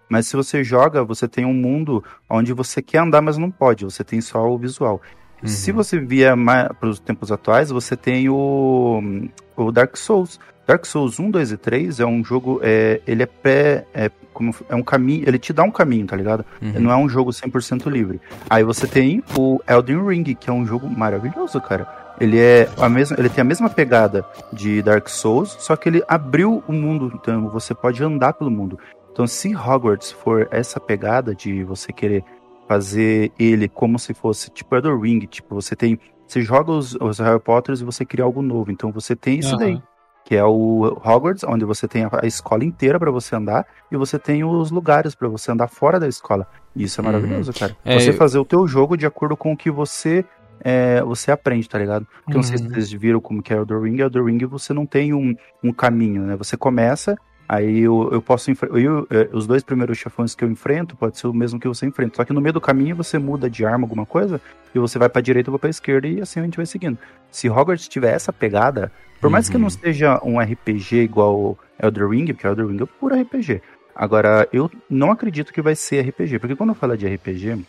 Mas 0.09 0.27
se 0.27 0.37
você 0.37 0.63
joga, 0.63 1.03
você 1.03 1.27
tem 1.27 1.45
um 1.45 1.55
mundo 1.55 2.05
onde 2.29 2.53
você 2.53 2.83
quer 2.83 2.99
andar, 2.99 3.23
mas 3.23 3.39
não 3.39 3.51
pode. 3.51 3.85
Você 3.85 4.05
tem 4.05 4.21
só 4.21 4.49
o 4.49 4.59
visual. 4.59 5.01
Uhum. 5.45 5.49
Se 5.49 5.73
você 5.73 6.01
vier 6.01 6.35
para 6.81 6.89
os 6.89 6.99
tempos 6.99 7.31
atuais, 7.31 7.71
você 7.71 7.95
tem 7.95 8.29
o, 8.31 9.29
o 9.55 9.71
Dark 9.71 9.97
Souls. 9.97 10.41
Dark 10.67 10.87
Souls 10.87 11.21
1, 11.21 11.31
2 11.31 11.53
e 11.53 11.57
3 11.59 12.01
é 12.01 12.07
um 12.07 12.25
jogo, 12.25 12.59
é, 12.63 13.03
ele 13.07 13.23
é 13.23 13.27
pré, 13.27 13.85
é, 13.93 14.11
como, 14.33 14.55
é 14.71 14.75
um 14.75 14.83
caminho, 14.83 15.25
ele 15.29 15.39
te 15.39 15.53
dá 15.53 15.63
um 15.63 15.71
caminho, 15.71 16.07
tá 16.07 16.17
ligado? 16.17 16.43
Uhum. 16.63 16.81
Não 16.81 16.91
é 16.91 16.97
um 16.97 17.07
jogo 17.07 17.31
100% 17.31 17.91
livre. 17.91 18.19
Aí 18.49 18.65
você 18.65 18.87
tem 18.87 19.23
o 19.39 19.61
Elden 19.69 20.07
Ring, 20.07 20.25
que 20.35 20.49
é 20.49 20.53
um 20.53 20.65
jogo 20.65 20.89
maravilhoso, 20.89 21.61
cara. 21.61 21.87
Ele 22.19 22.39
é 22.39 22.67
a 22.79 22.89
mesma, 22.89 23.17
ele 23.19 23.29
tem 23.29 23.43
a 23.43 23.45
mesma 23.45 23.69
pegada 23.69 24.25
de 24.51 24.81
Dark 24.81 25.09
Souls, 25.09 25.55
só 25.61 25.77
que 25.77 25.89
ele 25.89 26.03
abriu 26.09 26.65
o 26.67 26.73
mundo, 26.73 27.13
então 27.15 27.49
você 27.51 27.75
pode 27.75 28.03
andar 28.03 28.33
pelo 28.33 28.51
mundo. 28.51 28.79
Então, 29.13 29.27
se 29.27 29.55
Hogwarts 29.55 30.11
for 30.11 30.49
essa 30.51 30.81
pegada 30.81 31.35
de 31.35 31.63
você 31.63 31.93
querer 31.93 32.25
fazer 32.67 33.33
ele 33.39 33.69
como 33.69 33.99
se 33.99 34.15
fosse 34.15 34.51
tipo 34.51 34.75
Elden 34.75 35.01
Ring, 35.01 35.21
tipo, 35.21 35.55
você 35.55 35.77
tem 35.77 35.99
você 36.27 36.41
joga 36.41 36.73
os, 36.73 36.95
os 36.95 37.19
Harry 37.19 37.41
Potters 37.41 37.81
e 37.81 37.85
você 37.85 38.05
cria 38.05 38.25
algo 38.25 38.43
novo. 38.43 38.71
Então 38.71 38.91
você 38.91 39.15
tem 39.15 39.39
isso 39.39 39.53
uhum. 39.53 39.59
daí, 39.59 39.83
que 40.25 40.35
é 40.35 40.45
o 40.45 41.01
Hogwarts, 41.05 41.45
onde 41.45 41.65
você 41.65 41.87
tem 41.87 42.05
a, 42.05 42.27
escola 42.27 42.65
inteira 42.65 42.99
para 42.99 43.11
você 43.11 43.37
andar 43.37 43.67
e 43.91 43.97
você 43.97 44.19
tem 44.19 44.43
os 44.43 44.71
lugares 44.71 45.15
para 45.15 45.29
você 45.29 45.53
andar 45.53 45.69
fora 45.69 46.01
da 46.01 46.09
escola. 46.09 46.47
Isso 46.75 47.01
é 47.01 47.03
uhum. 47.03 47.13
maravilhoso, 47.13 47.53
uhum. 47.53 47.59
cara. 47.59 47.77
É, 47.85 47.99
você 47.99 48.11
eu... 48.11 48.15
fazer 48.15 48.39
o 48.39 48.45
teu 48.45 48.67
jogo 48.67 48.97
de 48.97 49.07
acordo 49.07 49.37
com 49.37 49.53
o 49.53 49.57
que 49.57 49.71
você 49.71 50.25
é, 50.61 51.03
você 51.03 51.31
aprende, 51.31 51.69
tá 51.69 51.79
ligado? 51.79 52.07
Porque 52.07 52.33
uhum. 52.33 52.37
não 52.39 52.43
sei 52.43 52.57
se 52.57 52.65
uhum. 52.65 52.71
vocês 52.71 52.93
viram 52.93 53.21
como 53.21 53.43
que 53.43 53.53
é 53.53 53.61
o 53.61 53.67
The 53.67 53.79
Ring. 53.79 54.03
O 54.03 54.11
The 54.11 54.21
Ring 54.21 54.45
você 54.47 54.73
não 54.73 54.87
tem 54.87 55.13
um, 55.13 55.35
um 55.63 55.73
caminho, 55.73 56.23
né? 56.23 56.37
Você 56.37 56.57
começa 56.57 57.17
Aí 57.49 57.81
eu, 57.81 58.09
eu 58.11 58.23
posso 58.23 58.51
eu, 58.51 59.07
é, 59.11 59.29
os 59.33 59.47
dois 59.47 59.63
primeiros 59.63 59.99
chefões 59.99 60.35
que 60.35 60.45
eu 60.45 60.51
enfrento 60.51 60.97
pode 60.97 61.19
ser 61.19 61.27
o 61.27 61.33
mesmo 61.33 61.61
que 61.61 61.69
você 61.69 61.87
enfrenta. 61.87 62.17
Só 62.17 62.25
que 62.25 62.33
no 62.33 62.41
meio 62.41 62.55
do 62.55 62.61
caminho 62.61 62.97
você 62.97 63.19
muda 63.19 63.51
de 63.51 63.65
arma 63.65 63.85
alguma 63.85 64.07
coisa 64.07 64.41
e 64.75 64.79
você 64.79 64.99
vai 64.99 65.09
para 65.09 65.21
direita 65.21 65.51
ou 65.51 65.59
para 65.59 65.71
esquerda 65.71 66.09
e 66.09 66.21
assim 66.21 66.41
a 66.41 66.43
gente 66.43 66.57
vai 66.57 66.67
seguindo. 66.67 66.99
Se 67.31 67.49
Hogwarts 67.49 67.87
tiver 67.87 68.15
essa 68.15 68.33
pegada, 68.33 68.91
por 69.21 69.29
mais 69.29 69.47
uhum. 69.47 69.53
que 69.53 69.59
não 69.59 69.71
seja 69.71 70.21
um 70.25 70.41
RPG 70.41 70.97
igual 71.03 71.59
Elder 71.83 72.09
Ring, 72.09 72.27
porque 72.27 72.47
Elder 72.47 72.67
Ring 72.67 72.83
é 72.83 72.87
puro 72.87 73.21
RPG, 73.21 73.61
Agora, 73.95 74.49
eu 74.53 74.69
não 74.91 75.13
acredito 75.13 75.53
que 75.53 75.63
vai 75.63 75.77
ser 75.77 76.01
RPG, 76.09 76.41
porque 76.41 76.57
quando 76.57 76.71
eu 76.71 76.75
falo 76.75 76.97
de 76.97 77.07
RPG, 77.07 77.65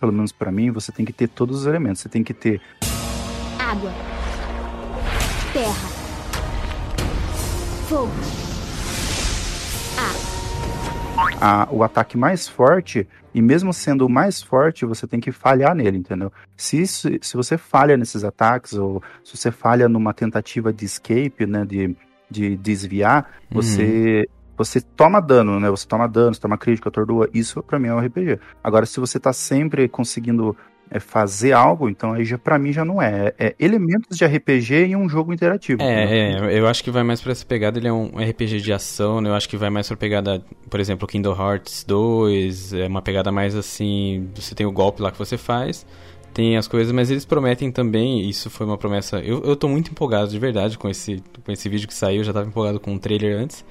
pelo 0.00 0.12
menos 0.12 0.32
para 0.32 0.50
mim, 0.50 0.70
você 0.70 0.90
tem 0.90 1.04
que 1.04 1.12
ter 1.12 1.28
todos 1.28 1.60
os 1.60 1.66
elementos. 1.66 2.00
Você 2.00 2.08
tem 2.08 2.24
que 2.24 2.32
ter 2.32 2.58
água, 3.58 3.92
terra, 5.52 5.88
fogo, 7.86 8.47
a, 11.40 11.68
o 11.70 11.82
ataque 11.82 12.16
mais 12.16 12.48
forte, 12.48 13.06
e 13.34 13.42
mesmo 13.42 13.72
sendo 13.72 14.06
o 14.06 14.08
mais 14.08 14.42
forte, 14.42 14.84
você 14.84 15.06
tem 15.06 15.20
que 15.20 15.30
falhar 15.30 15.74
nele, 15.74 15.98
entendeu? 15.98 16.32
Se, 16.56 16.80
isso, 16.80 17.08
se 17.20 17.36
você 17.36 17.56
falha 17.58 17.96
nesses 17.96 18.24
ataques, 18.24 18.72
ou 18.74 19.02
se 19.24 19.36
você 19.36 19.50
falha 19.50 19.88
numa 19.88 20.12
tentativa 20.14 20.72
de 20.72 20.84
escape, 20.84 21.46
né, 21.46 21.64
de, 21.64 21.94
de 22.30 22.56
desviar, 22.56 23.30
você 23.50 24.26
Uhum. 24.28 24.38
você 24.56 24.80
toma 24.80 25.20
dano, 25.20 25.60
né? 25.60 25.70
Você 25.70 25.86
toma 25.86 26.08
dano, 26.08 26.34
você 26.34 26.40
toma 26.40 26.58
crítica, 26.58 26.88
atordoa. 26.88 27.28
Isso 27.32 27.62
pra 27.62 27.78
mim 27.78 27.88
é 27.88 27.94
um 27.94 28.00
RPG. 28.00 28.40
Agora, 28.62 28.86
se 28.86 28.98
você 28.98 29.20
tá 29.20 29.32
sempre 29.32 29.88
conseguindo 29.88 30.56
é, 30.90 31.00
fazer 31.00 31.52
algo, 31.52 31.88
então 31.88 32.12
aí 32.12 32.24
já 32.24 32.38
para 32.38 32.58
mim 32.58 32.72
já 32.72 32.84
não 32.84 33.00
é. 33.00 33.34
É 33.38 33.54
elementos 33.58 34.16
de 34.16 34.24
RPG 34.24 34.74
em 34.86 34.96
um 34.96 35.08
jogo 35.08 35.32
interativo. 35.32 35.82
É, 35.82 36.32
é, 36.32 36.58
eu 36.58 36.66
acho 36.66 36.82
que 36.82 36.90
vai 36.90 37.02
mais 37.02 37.20
pra 37.20 37.32
essa 37.32 37.44
pegada, 37.44 37.78
ele 37.78 37.88
é 37.88 37.92
um 37.92 38.10
RPG 38.16 38.60
de 38.60 38.72
ação, 38.72 39.20
né? 39.20 39.30
Eu 39.30 39.34
acho 39.34 39.48
que 39.48 39.56
vai 39.56 39.70
mais 39.70 39.88
pra 39.88 39.96
pegada, 39.96 40.42
por 40.68 40.80
exemplo, 40.80 41.06
Kingdom 41.06 41.34
Hearts 41.34 41.84
2, 41.84 42.72
é 42.74 42.86
uma 42.86 43.02
pegada 43.02 43.30
mais 43.30 43.54
assim, 43.54 44.28
você 44.34 44.54
tem 44.54 44.66
o 44.66 44.72
golpe 44.72 45.02
lá 45.02 45.10
que 45.10 45.18
você 45.18 45.36
faz, 45.36 45.86
tem 46.32 46.56
as 46.56 46.68
coisas, 46.68 46.92
mas 46.92 47.10
eles 47.10 47.24
prometem 47.24 47.70
também, 47.70 48.28
isso 48.28 48.48
foi 48.50 48.66
uma 48.66 48.78
promessa, 48.78 49.18
eu, 49.18 49.42
eu 49.44 49.56
tô 49.56 49.68
muito 49.68 49.90
empolgado 49.90 50.30
de 50.30 50.38
verdade 50.38 50.78
com 50.78 50.88
esse, 50.88 51.22
com 51.44 51.52
esse 51.52 51.68
vídeo 51.68 51.88
que 51.88 51.94
saiu, 51.94 52.18
eu 52.18 52.24
já 52.24 52.32
tava 52.32 52.46
empolgado 52.46 52.78
com 52.78 52.94
o 52.94 52.98
trailer 52.98 53.38
antes, 53.38 53.64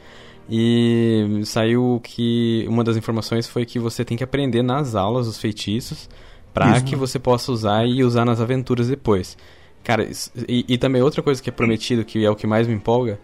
e 0.50 1.42
saiu 1.44 2.00
que 2.04 2.66
uma 2.70 2.84
das 2.84 2.96
informações 2.96 3.48
foi 3.48 3.66
que 3.66 3.80
você 3.80 4.06
tem 4.06 4.16
que 4.16 4.24
aprender 4.24 4.62
nas 4.62 4.96
aulas 4.96 5.28
os 5.28 5.38
feitiços 5.38 6.10
para 6.54 6.82
que 6.82 6.96
você 6.96 7.20
possa 7.20 7.52
usar 7.52 7.86
e 7.86 8.04
usar 8.04 8.26
nas 8.26 8.40
aventuras 8.42 8.88
depois. 8.88 9.38
Cara, 9.84 10.04
isso- 10.04 10.32
e, 10.48 10.66
e 10.68 10.78
também 10.78 11.02
outra 11.02 11.22
coisa 11.22 11.42
que 11.42 11.50
é 11.50 11.54
prometido, 11.54 12.04
que 12.04 12.26
é 12.26 12.30
o 12.30 12.36
que 12.36 12.48
mais 12.48 12.68
me 12.68 12.74
empolga, 12.74 13.20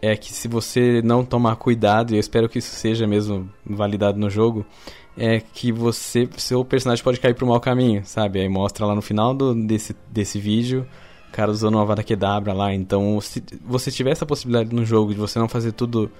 é 0.00 0.16
que 0.16 0.32
se 0.32 0.48
você 0.48 1.00
não 1.02 1.24
tomar 1.24 1.56
cuidado, 1.56 2.12
e 2.12 2.16
eu 2.16 2.20
espero 2.20 2.48
que 2.48 2.58
isso 2.58 2.74
seja 2.74 3.06
mesmo 3.06 3.48
validado 3.64 4.18
no 4.18 4.28
jogo, 4.28 4.66
é 5.16 5.40
que 5.40 5.70
você, 5.70 6.28
seu 6.36 6.64
personagem 6.64 7.04
pode 7.04 7.20
cair 7.20 7.34
pro 7.34 7.46
mau 7.46 7.60
caminho, 7.60 8.02
sabe? 8.04 8.40
Aí 8.40 8.48
mostra 8.48 8.84
lá 8.84 8.94
no 8.94 9.02
final 9.02 9.32
do, 9.32 9.54
desse, 9.54 9.94
desse 10.10 10.40
vídeo, 10.40 10.86
o 11.28 11.32
cara 11.32 11.50
usando 11.50 11.74
uma 11.76 11.84
vada 11.84 12.02
quedabra 12.02 12.52
lá. 12.52 12.74
Então, 12.74 13.20
se 13.20 13.42
você 13.64 13.90
tiver 13.90 14.10
essa 14.10 14.26
possibilidade 14.26 14.74
no 14.74 14.84
jogo 14.84 15.12
de 15.12 15.18
você 15.20 15.38
não 15.38 15.48
fazer 15.48 15.72
tudo. 15.72 16.10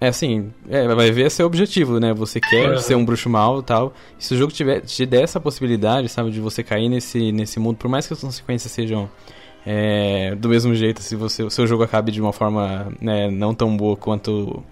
É 0.00 0.08
assim, 0.08 0.52
é, 0.68 0.86
vai 0.94 1.10
ver 1.10 1.30
seu 1.30 1.46
objetivo, 1.46 1.98
né? 1.98 2.12
Você 2.12 2.38
quer 2.38 2.70
Uhum. 2.72 2.78
ser 2.78 2.94
um 2.96 3.04
bruxo 3.04 3.30
mau 3.30 3.60
e 3.60 3.62
tal. 3.62 3.94
E 4.18 4.24
se 4.24 4.34
o 4.34 4.36
jogo 4.36 4.52
tiver, 4.52 4.80
te 4.80 5.06
der 5.06 5.22
essa 5.22 5.40
possibilidade, 5.40 6.08
sabe, 6.10 6.30
de 6.30 6.38
você 6.40 6.62
cair 6.62 6.88
nesse, 6.88 7.32
nesse 7.32 7.58
mundo, 7.58 7.76
por 7.78 7.88
mais 7.88 8.06
que 8.06 8.12
as 8.12 8.20
consequências 8.20 8.70
sejam 8.70 9.08
é, 9.64 10.34
do 10.34 10.48
mesmo 10.48 10.74
jeito, 10.74 11.00
se 11.02 11.16
você, 11.16 11.42
o 11.42 11.50
seu 11.50 11.66
jogo 11.66 11.82
acabe 11.82 12.12
de 12.12 12.20
uma 12.20 12.32
forma 12.32 12.88
né, 13.00 13.30
não 13.30 13.54
tão 13.54 13.74
boa 13.76 13.96
quanto 13.96 14.62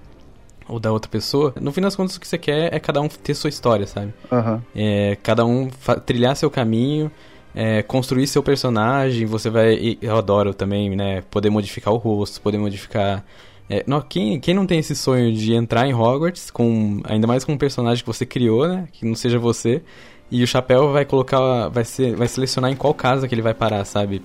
o 0.68 0.78
da 0.78 0.92
outra 0.92 1.10
pessoa, 1.10 1.52
no 1.60 1.72
fim 1.72 1.80
das 1.80 1.94
contas 1.96 2.16
o 2.16 2.20
que 2.20 2.28
você 2.28 2.38
quer 2.38 2.72
é 2.72 2.78
cada 2.78 3.00
um 3.00 3.08
ter 3.08 3.34
sua 3.34 3.48
história, 3.50 3.86
sabe? 3.86 4.12
Aham. 4.30 4.62
É, 4.74 5.16
cada 5.22 5.44
um 5.44 5.68
trilhar 6.06 6.36
seu 6.36 6.50
caminho, 6.50 7.10
é, 7.54 7.82
construir 7.82 8.26
seu 8.26 8.42
personagem, 8.42 9.26
você 9.26 9.48
vai. 9.50 9.74
e 9.74 9.98
Eu 10.02 10.16
adoro 10.16 10.52
também, 10.54 10.94
né? 10.94 11.22
Poder 11.30 11.50
modificar 11.50 11.92
o 11.92 11.96
rosto, 11.96 12.40
poder 12.40 12.58
modificar. 12.58 13.24
É, 13.68 13.82
não, 13.86 14.00
quem, 14.02 14.38
quem 14.38 14.54
não 14.54 14.66
tem 14.66 14.78
esse 14.78 14.94
sonho 14.94 15.32
de 15.32 15.54
entrar 15.54 15.86
em 15.86 15.94
Hogwarts, 15.94 16.50
com 16.50 17.00
ainda 17.04 17.26
mais 17.26 17.44
com 17.44 17.52
um 17.52 17.58
personagem 17.58 18.04
que 18.04 18.06
você 18.06 18.26
criou, 18.26 18.68
né? 18.68 18.88
Que 18.92 19.06
não 19.06 19.14
seja 19.14 19.38
você. 19.38 19.82
E 20.30 20.42
o 20.42 20.46
chapéu 20.46 20.92
vai 20.92 21.04
colocar. 21.04 21.68
Vai, 21.68 21.84
ser, 21.84 22.14
vai 22.14 22.28
selecionar 22.28 22.70
em 22.70 22.76
qual 22.76 22.92
casa 22.92 23.26
que 23.26 23.34
ele 23.34 23.42
vai 23.42 23.54
parar, 23.54 23.84
sabe? 23.84 24.22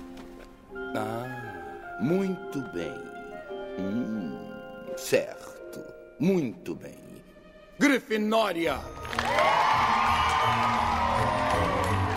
Ah, 0.94 1.98
muito 2.00 2.60
bem. 2.74 2.92
Hum, 3.78 4.36
certo. 4.96 5.80
Muito 6.18 6.74
bem. 6.74 6.98
Grifinória! 7.78 8.78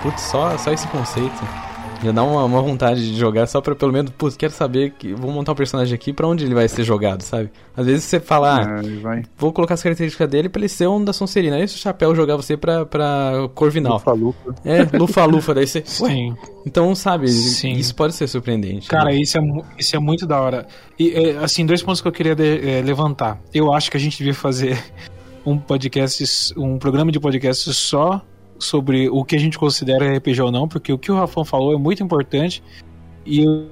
Putz, 0.02 0.22
só, 0.24 0.58
só 0.58 0.74
esse 0.74 0.86
conceito. 0.90 1.73
Já 2.04 2.12
dá 2.12 2.24
uma, 2.24 2.44
uma 2.44 2.62
vontade 2.62 3.12
de 3.12 3.18
jogar 3.18 3.48
só 3.48 3.62
pra 3.62 3.74
pelo 3.76 3.92
menos, 3.94 4.12
putz, 4.18 4.36
quero 4.36 4.52
saber 4.52 4.92
que 4.92 5.14
vou 5.14 5.32
montar 5.32 5.54
um 5.54 5.56
personagem 5.56 5.96
aqui 5.96 6.12
pra 6.12 6.28
onde 6.28 6.44
ele 6.46 6.54
vai 6.54 6.68
ser 6.68 6.84
jogado, 6.84 7.22
sabe? 7.22 7.50
Às 7.76 7.86
vezes 7.86 8.04
você 8.04 8.20
fala, 8.20 8.62
ah, 8.62 8.80
Aí 8.80 8.98
vai. 8.98 9.24
vou 9.38 9.52
colocar 9.54 9.74
as 9.76 9.82
características 9.84 10.30
dele 10.30 10.50
pra 10.50 10.60
ele 10.60 10.70
ser 10.70 10.88
um 10.88 11.04
da 11.04 11.14
Sonserina. 11.14 11.56
Aí 11.56 11.68
se 11.68 11.76
o 11.76 11.80
chapéu 11.80 12.14
jogar 12.16 12.36
você 12.36 12.58
pra, 12.58 12.86
pra 12.86 13.50
Corvinal. 13.56 13.94
Lufa-lufa. 13.94 14.56
É, 14.66 14.98
lufa-lufa, 14.98 15.54
daí 15.54 15.66
você. 15.68 15.82
Sim. 15.88 16.36
então, 16.66 16.94
sabe, 16.94 17.28
Sim. 17.30 17.74
isso 17.74 17.96
pode 17.96 18.14
ser 18.14 18.28
surpreendente. 18.28 18.88
Cara, 18.90 19.06
né? 19.06 19.16
isso 19.16 19.38
é, 19.38 19.42
isso 19.80 19.96
é 19.96 20.00
muito 20.00 20.26
da 20.28 20.40
hora. 20.42 20.68
E, 21.00 21.12
é, 21.12 21.38
assim, 21.38 21.66
dois 21.66 21.82
pontos 21.82 22.02
que 22.02 22.08
eu 22.08 22.12
queria 22.12 22.36
de- 22.36 22.68
é, 22.70 22.82
levantar. 22.82 23.40
Eu 23.54 23.74
acho 23.74 23.90
que 23.90 23.98
a 23.98 24.00
gente 24.00 24.18
devia 24.18 24.34
fazer 24.34 24.78
um 25.46 25.58
podcast, 25.58 26.54
um 26.58 26.78
programa 26.78 27.12
de 27.12 27.20
podcast 27.20 27.74
só 27.74 28.22
sobre 28.64 29.10
o 29.10 29.24
que 29.24 29.36
a 29.36 29.40
gente 29.40 29.58
considera 29.58 30.16
RPG 30.18 30.42
ou 30.42 30.52
não, 30.52 30.68
porque 30.68 30.92
o 30.92 30.98
que 30.98 31.12
o 31.12 31.16
Rafão 31.16 31.46
falou 31.46 31.74
é 31.74 31.78
muito 31.78 32.04
importante. 32.04 32.62
E 33.26 33.44
eu 33.44 33.70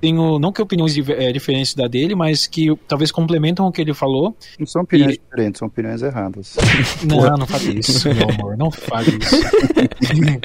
tenho, 0.00 0.38
não 0.38 0.52
que 0.52 0.60
opiniões 0.60 0.96
é, 1.08 1.32
diferentes 1.32 1.74
da 1.74 1.88
dele, 1.88 2.14
mas 2.14 2.46
que 2.46 2.74
talvez 2.86 3.10
complementam 3.10 3.66
o 3.66 3.72
que 3.72 3.80
ele 3.80 3.94
falou. 3.94 4.36
Não 4.58 4.66
são 4.66 4.82
opiniões 4.82 5.14
E- 5.14 5.18
diferentes, 5.18 5.58
são 5.58 5.68
opiniões 5.68 6.02
erradas. 6.02 6.56
Não, 7.08 7.36
não 7.38 7.46
fale 7.46 7.78
isso, 7.78 8.08
meu 8.12 8.28
amor, 8.28 8.56
não 8.56 8.70
fale 8.70 9.16
isso. 9.18 9.36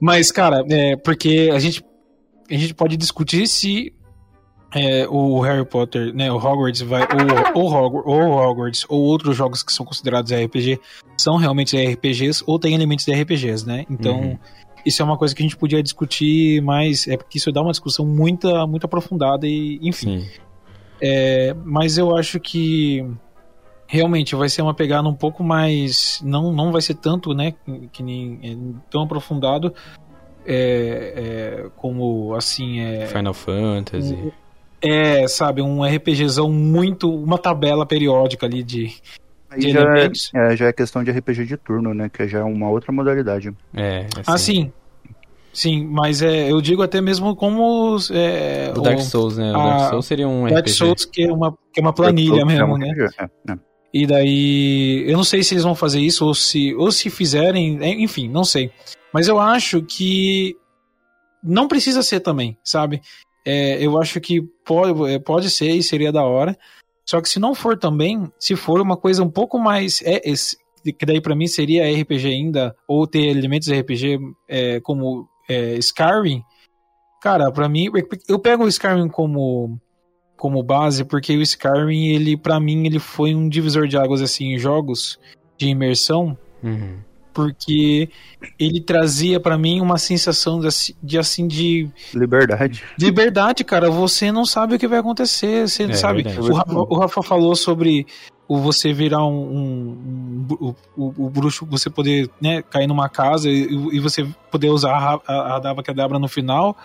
Mas, 0.00 0.32
cara, 0.32 0.64
é, 0.68 0.96
porque 0.96 1.50
a 1.52 1.58
gente, 1.58 1.84
a 2.50 2.54
gente 2.54 2.74
pode 2.74 2.96
discutir 2.96 3.46
se 3.46 3.92
é, 4.74 5.06
o 5.08 5.40
Harry 5.40 5.64
Potter, 5.64 6.12
né, 6.12 6.30
o 6.32 6.36
Hogwarts 6.36 6.80
vai, 6.82 7.02
ou, 7.54 7.62
ou, 7.62 7.72
Hogwarts, 7.72 8.06
ou 8.06 8.30
Hogwarts, 8.32 8.86
ou 8.88 9.02
outros 9.02 9.36
jogos 9.36 9.62
que 9.62 9.72
são 9.72 9.86
considerados 9.86 10.32
RPG, 10.32 10.80
são 11.16 11.36
realmente 11.36 11.76
RPGs 11.76 12.42
ou 12.46 12.58
tem 12.58 12.74
elementos 12.74 13.04
de 13.04 13.12
RPGs, 13.12 13.66
né? 13.66 13.86
Então, 13.88 14.20
Uhum. 14.20 14.38
isso 14.84 15.00
é 15.00 15.04
uma 15.04 15.16
coisa 15.16 15.34
que 15.34 15.42
a 15.42 15.44
gente 15.44 15.56
podia 15.56 15.82
discutir 15.82 16.60
mais, 16.60 17.06
é 17.06 17.16
porque 17.16 17.38
isso 17.38 17.52
dá 17.52 17.62
uma 17.62 17.70
discussão 17.70 18.04
muito, 18.04 18.48
muito 18.66 18.84
aprofundada 18.84 19.46
e, 19.46 19.78
enfim. 19.80 20.26
É, 21.00 21.54
mas 21.64 21.96
eu 21.96 22.16
acho 22.16 22.40
que 22.40 23.04
realmente 23.86 24.34
vai 24.34 24.48
ser 24.48 24.62
uma 24.62 24.74
pegada 24.74 25.08
um 25.08 25.14
pouco 25.14 25.44
mais. 25.44 26.20
Não, 26.24 26.52
não 26.52 26.72
vai 26.72 26.80
ser 26.80 26.94
tanto, 26.94 27.32
né? 27.34 27.54
Que 27.92 28.02
nem 28.02 28.40
é, 28.42 28.80
tão 28.90 29.02
aprofundado 29.02 29.72
é, 30.46 31.64
é, 31.66 31.70
como 31.76 32.34
assim. 32.34 32.80
É, 32.80 33.06
Final 33.06 33.34
Fantasy. 33.34 34.32
É, 34.84 35.26
sabe, 35.28 35.62
um 35.62 35.82
RPGzão 35.84 36.50
muito. 36.50 37.12
Uma 37.12 37.38
tabela 37.38 37.86
periódica 37.86 38.46
ali 38.46 38.62
de. 38.62 38.92
De 39.56 39.70
já 39.70 39.80
é, 39.80 39.82
elementos. 39.82 40.30
é, 40.34 40.56
já 40.56 40.66
é 40.66 40.72
questão 40.72 41.04
de 41.04 41.10
RPG 41.12 41.44
de 41.46 41.56
turno, 41.56 41.94
né? 41.94 42.08
Que 42.08 42.26
já 42.26 42.40
é 42.40 42.42
uma 42.44 42.68
outra 42.68 42.92
modalidade. 42.92 43.52
É, 43.72 44.06
Ah, 44.26 44.36
sim. 44.36 44.72
Sim, 45.52 45.86
mas 45.86 46.20
é, 46.20 46.50
eu 46.50 46.60
digo 46.60 46.82
até 46.82 47.00
mesmo 47.00 47.36
como. 47.36 47.96
É, 48.10 48.72
O 48.76 48.80
Dark 48.80 48.98
o 48.98 49.02
Souls, 49.02 49.36
né? 49.38 49.52
O 49.52 49.56
a- 49.56 49.64
Dark 49.76 49.90
Souls 49.90 50.06
seria 50.06 50.26
um 50.26 50.42
Dark 50.48 50.66
RPG. 50.66 50.70
Souls, 50.72 51.04
que 51.04 51.22
é 51.22 51.32
uma, 51.32 51.56
que 51.72 51.78
é 51.78 51.82
uma 51.82 51.92
planilha 51.92 52.40
É 52.40 52.44
mesmo, 52.44 52.76
né? 52.76 52.88
RPG, 52.90 53.14
é, 53.20 53.52
é. 53.52 53.58
E 53.92 54.06
daí, 54.08 55.04
eu 55.06 55.16
não 55.16 55.22
sei 55.22 55.44
se 55.44 55.54
eles 55.54 55.62
vão 55.62 55.76
fazer 55.76 56.00
isso 56.00 56.26
ou 56.26 56.34
se, 56.34 56.74
ou 56.74 56.90
se 56.90 57.08
fizerem, 57.08 57.78
enfim, 58.02 58.28
não 58.28 58.42
sei. 58.42 58.72
Mas 59.12 59.28
eu 59.28 59.38
acho 59.38 59.80
que 59.82 60.56
não 61.40 61.68
precisa 61.68 62.02
ser 62.02 62.18
também, 62.18 62.58
sabe? 62.64 63.00
É, 63.44 63.84
eu 63.84 64.00
acho 64.00 64.20
que 64.20 64.40
pode, 64.64 65.12
é, 65.12 65.18
pode 65.18 65.50
ser 65.50 65.70
e 65.70 65.82
seria 65.82 66.10
da 66.12 66.24
hora. 66.24 66.56
Só 67.04 67.20
que 67.20 67.28
se 67.28 67.38
não 67.38 67.54
for 67.54 67.76
também, 67.78 68.30
se 68.38 68.56
for 68.56 68.80
uma 68.80 68.96
coisa 68.96 69.22
um 69.22 69.30
pouco 69.30 69.58
mais. 69.58 70.00
É, 70.02 70.20
esse- 70.24 70.56
que 70.98 71.06
daí 71.06 71.20
pra 71.20 71.34
mim 71.34 71.46
seria 71.46 71.84
RPG 71.90 72.26
ainda, 72.28 72.74
ou 72.86 73.06
ter 73.06 73.26
elementos 73.28 73.68
RPG 73.68 74.18
é, 74.48 74.80
como 74.80 75.26
é, 75.48 75.74
Skyrim. 75.78 76.42
Cara, 77.22 77.50
pra 77.50 77.68
mim, 77.70 77.88
eu 78.28 78.38
pego 78.38 78.64
o 78.64 78.68
Skyrim 78.68 79.08
como 79.08 79.78
como 80.36 80.62
base, 80.62 81.04
porque 81.04 81.34
o 81.36 81.40
Skyrim, 81.40 82.08
ele, 82.08 82.36
para 82.36 82.60
mim, 82.60 82.84
ele 82.84 82.98
foi 82.98 83.34
um 83.34 83.48
divisor 83.48 83.86
de 83.86 83.96
águas, 83.96 84.20
assim, 84.20 84.52
em 84.52 84.58
jogos 84.58 85.18
de 85.56 85.68
imersão, 85.68 86.36
Uhum. 86.62 86.98
Porque 87.34 88.08
ele 88.58 88.80
trazia 88.80 89.40
pra 89.40 89.58
mim 89.58 89.80
uma 89.80 89.98
sensação 89.98 90.60
de, 90.60 90.68
assim- 90.68 90.94
de, 91.02 91.18
assim, 91.18 91.46
de 91.48 91.88
Liberdade. 92.14 92.82
de 92.96 93.04
liberdade, 93.06 93.64
cara. 93.64 93.90
Você 93.90 94.30
não 94.32 94.46
sabe 94.46 94.76
o 94.76 94.78
que 94.78 94.86
vai 94.88 95.00
acontecer, 95.00 95.68
você 95.68 95.82
É 95.82 95.92
sabe. 95.94 96.24
O 96.38 96.54
Rafa, 96.54 96.72
o 96.78 96.98
Rafa 96.98 97.22
falou 97.22 97.54
sobre 97.56 98.06
o 98.46 98.58
você 98.58 98.92
virar 98.92 99.24
um, 99.26 99.32
um- 99.32 99.98
um 100.06 100.44
bru- 100.46 100.76
o, 100.96 101.26
o 101.26 101.30
bruxo, 101.30 101.66
você 101.66 101.90
poder 101.90 102.30
né, 102.40 102.62
cair 102.62 102.86
numa 102.86 103.08
casa 103.08 103.50
e, 103.50 103.62
e 103.92 103.98
você 103.98 104.24
poder 104.50 104.68
usar 104.68 104.92
a, 104.92 105.20
a, 105.32 105.56
a 105.56 105.58
Dava 105.58 105.82
Kedavra 105.82 106.18
no 106.18 106.28
final. 106.28 106.76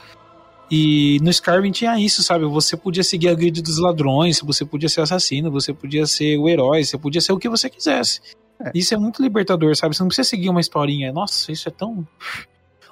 E 0.71 1.17
no 1.23 1.31
Skyrim 1.31 1.71
tinha 1.71 1.99
isso, 1.99 2.21
sabe? 2.21 2.45
Você 2.45 2.77
podia 2.77 3.03
seguir 3.03 3.27
a 3.29 3.33
grid 3.33 3.59
dos 3.61 3.79
ladrões, 3.79 4.39
você 4.39 4.63
podia 4.63 4.87
ser 4.87 5.01
assassino, 5.01 5.49
você 5.49 5.73
podia 5.73 6.05
ser 6.05 6.37
o 6.37 6.47
herói, 6.47 6.83
você 6.83 6.95
podia 6.95 7.19
ser 7.21 7.33
o 7.33 7.39
que 7.39 7.49
você 7.49 7.67
quisesse. 7.71 8.21
É. 8.61 8.71
Isso 8.75 8.93
é 8.93 8.97
muito 8.97 9.21
libertador, 9.21 9.75
sabe? 9.75 9.95
Você 9.95 10.03
não 10.03 10.07
precisa 10.07 10.27
seguir 10.27 10.49
uma 10.49 10.59
historinha. 10.59 11.11
Nossa, 11.11 11.51
isso 11.51 11.67
é 11.67 11.71
tão. 11.71 12.05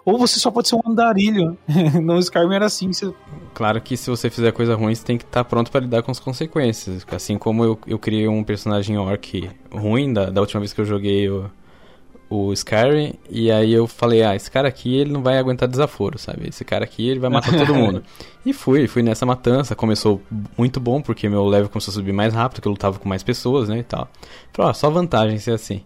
Ou 0.05 0.17
você 0.17 0.39
só 0.39 0.49
pode 0.49 0.69
ser 0.69 0.75
um 0.75 0.81
andarilho. 0.85 1.57
no 2.01 2.17
Skyrim 2.19 2.55
era 2.55 2.65
assim. 2.65 2.93
Você... 2.93 3.13
Claro 3.53 3.81
que 3.81 3.97
se 3.97 4.09
você 4.09 4.29
fizer 4.29 4.51
coisa 4.53 4.75
ruim, 4.75 4.95
você 4.95 5.03
tem 5.03 5.17
que 5.17 5.25
estar 5.25 5.43
pronto 5.43 5.69
pra 5.69 5.81
lidar 5.81 6.01
com 6.01 6.11
as 6.11 6.19
consequências. 6.19 7.05
Assim 7.11 7.37
como 7.37 7.63
eu, 7.63 7.79
eu 7.85 7.99
criei 7.99 8.27
um 8.27 8.43
personagem 8.43 8.97
orc 8.97 9.49
ruim 9.71 10.13
da, 10.13 10.29
da 10.29 10.39
última 10.39 10.61
vez 10.61 10.71
que 10.71 10.79
eu 10.79 10.85
joguei 10.85 11.29
o, 11.29 11.51
o 12.29 12.51
Skyrim, 12.53 13.13
e 13.29 13.51
aí 13.51 13.71
eu 13.71 13.87
falei, 13.87 14.23
ah, 14.23 14.35
esse 14.35 14.51
cara 14.51 14.67
aqui 14.67 14.95
ele 14.95 15.11
não 15.11 15.23
vai 15.23 15.37
aguentar 15.37 15.67
desaforo, 15.67 16.17
sabe? 16.17 16.49
Esse 16.49 16.65
cara 16.65 16.83
aqui 16.83 17.07
ele 17.07 17.19
vai 17.19 17.29
matar 17.29 17.55
todo 17.57 17.73
mundo. 17.73 18.03
E 18.45 18.53
fui, 18.53 18.87
fui 18.87 19.03
nessa 19.03 19.25
matança, 19.25 19.75
começou 19.75 20.21
muito 20.57 20.79
bom, 20.79 21.01
porque 21.01 21.27
meu 21.27 21.45
level 21.45 21.67
começou 21.67 21.91
a 21.91 21.95
subir 21.95 22.13
mais 22.13 22.33
rápido, 22.33 22.61
que 22.61 22.67
eu 22.69 22.71
lutava 22.71 22.97
com 22.97 23.09
mais 23.09 23.21
pessoas, 23.21 23.67
né, 23.67 23.79
e 23.79 23.83
tal. 23.83 24.07
Falei, 24.53 24.71
ó, 24.71 24.73
só 24.73 24.89
vantagem 24.89 25.37
ser 25.37 25.51
assim. 25.51 25.81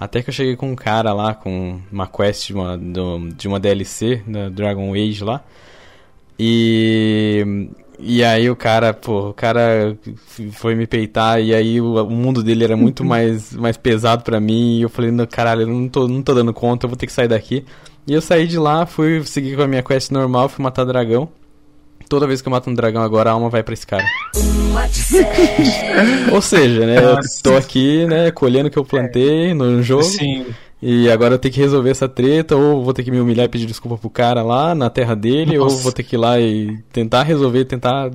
Até 0.00 0.22
que 0.22 0.30
eu 0.30 0.32
cheguei 0.32 0.56
com 0.56 0.70
um 0.70 0.74
cara 0.74 1.12
lá, 1.12 1.34
com 1.34 1.78
uma 1.92 2.06
quest 2.06 2.46
de 2.46 2.54
uma, 2.54 2.78
de 3.36 3.46
uma 3.46 3.60
DLC, 3.60 4.22
da 4.26 4.48
Dragon 4.48 4.94
Age 4.94 5.22
lá. 5.24 5.44
E. 6.38 7.68
E 7.98 8.22
aí 8.22 8.50
o 8.50 8.56
cara, 8.56 8.92
pô, 8.92 9.30
o 9.30 9.34
cara 9.34 9.96
foi 10.52 10.74
me 10.74 10.86
peitar 10.86 11.40
e 11.40 11.54
aí 11.54 11.80
o, 11.80 11.94
o 12.04 12.10
mundo 12.10 12.42
dele 12.42 12.64
era 12.64 12.76
muito 12.76 13.04
mais, 13.04 13.52
mais 13.52 13.76
pesado 13.76 14.22
pra 14.22 14.38
mim. 14.38 14.78
E 14.78 14.82
eu 14.82 14.88
falei, 14.88 15.10
não, 15.10 15.26
caralho, 15.26 15.62
eu 15.62 15.66
não 15.66 15.88
tô, 15.88 16.06
não 16.06 16.22
tô 16.22 16.34
dando 16.34 16.52
conta, 16.52 16.86
eu 16.86 16.90
vou 16.90 16.96
ter 16.96 17.06
que 17.06 17.12
sair 17.12 17.28
daqui. 17.28 17.64
E 18.06 18.12
eu 18.12 18.20
saí 18.20 18.46
de 18.46 18.58
lá, 18.58 18.86
fui 18.86 19.24
seguir 19.24 19.56
com 19.56 19.62
a 19.62 19.66
minha 19.66 19.82
quest 19.82 20.10
normal, 20.10 20.48
fui 20.48 20.62
matar 20.62 20.84
dragão. 20.84 21.28
Toda 22.08 22.26
vez 22.26 22.40
que 22.40 22.46
eu 22.46 22.52
mato 22.52 22.70
um 22.70 22.74
dragão 22.74 23.02
agora, 23.02 23.30
a 23.30 23.32
alma 23.32 23.48
vai 23.48 23.64
pra 23.64 23.74
esse 23.74 23.86
cara. 23.86 24.04
Ou 26.32 26.40
seja, 26.40 26.86
né, 26.86 26.98
eu 26.98 27.18
tô 27.42 27.56
aqui, 27.56 28.06
né, 28.06 28.30
colhendo 28.30 28.68
o 28.68 28.70
que 28.70 28.78
eu 28.78 28.84
plantei 28.84 29.52
no 29.54 29.82
jogo. 29.82 30.04
Sim. 30.04 30.46
E 30.80 31.10
agora 31.10 31.34
eu 31.34 31.38
tenho 31.38 31.54
que 31.54 31.60
resolver 31.60 31.90
essa 31.90 32.08
treta, 32.08 32.54
ou 32.54 32.84
vou 32.84 32.92
ter 32.92 33.02
que 33.02 33.10
me 33.10 33.18
humilhar 33.20 33.46
e 33.46 33.48
pedir 33.48 33.66
desculpa 33.66 33.96
pro 33.96 34.10
cara 34.10 34.42
lá 34.42 34.74
na 34.74 34.90
terra 34.90 35.16
dele, 35.16 35.56
Nossa. 35.58 35.76
ou 35.76 35.82
vou 35.82 35.92
ter 35.92 36.02
que 36.02 36.16
ir 36.16 36.18
lá 36.18 36.38
e 36.38 36.78
tentar 36.92 37.22
resolver, 37.22 37.64
tentar 37.64 38.10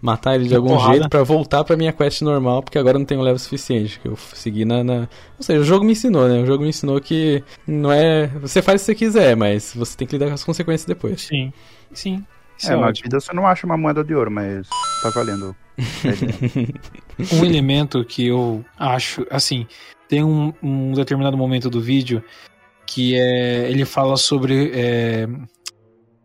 matar 0.00 0.34
ele 0.34 0.44
de 0.44 0.50
Que 0.50 0.54
algum 0.56 0.68
porrada. 0.70 0.92
jeito 0.94 1.08
pra 1.10 1.22
voltar 1.22 1.62
pra 1.62 1.76
minha 1.76 1.92
quest 1.92 2.22
normal, 2.22 2.62
porque 2.62 2.78
agora 2.78 2.96
eu 2.96 3.00
não 3.00 3.04
tenho 3.06 3.20
level 3.20 3.38
suficiente, 3.38 4.00
que 4.00 4.08
eu 4.08 4.16
segui 4.16 4.64
na, 4.64 4.82
na... 4.82 4.94
Ou 5.36 5.42
seja, 5.42 5.60
o 5.60 5.64
jogo 5.64 5.84
me 5.84 5.92
ensinou, 5.92 6.26
né? 6.26 6.40
O 6.40 6.46
jogo 6.46 6.62
me 6.62 6.70
ensinou 6.70 6.98
que 7.02 7.44
não 7.66 7.92
é... 7.92 8.28
Você 8.40 8.62
faz 8.62 8.80
o 8.80 8.84
que 8.86 8.92
você 8.92 8.94
quiser, 8.94 9.36
mas 9.36 9.74
você 9.76 9.94
tem 9.98 10.06
que 10.08 10.14
lidar 10.14 10.28
com 10.28 10.34
as 10.34 10.42
consequências 10.44 10.86
depois. 10.86 11.20
Sim. 11.20 11.52
Sim. 11.92 12.24
Isso 12.56 12.70
É, 12.70 12.74
é, 12.74 12.76
na 12.80 12.86
ótimo. 12.86 13.04
vida 13.04 13.20
você 13.20 13.32
não 13.34 13.46
acha 13.46 13.66
uma 13.66 13.76
moeda 13.76 14.02
de 14.02 14.14
ouro, 14.14 14.30
mas 14.30 14.66
tá 15.02 15.10
valendo. 15.10 15.54
Um 17.34 17.44
elemento 17.44 18.02
que 18.04 18.26
eu 18.26 18.64
acho, 18.78 19.26
assim, 19.30 19.66
tem 20.10 20.22
um, 20.24 20.52
um 20.62 20.92
determinado 20.92 21.36
momento 21.38 21.70
do 21.70 21.80
vídeo 21.80 22.22
que 22.86 23.14
é 23.14 23.70
ele 23.70 23.84
fala 23.84 24.16
sobre 24.16 24.72
é, 24.74 25.28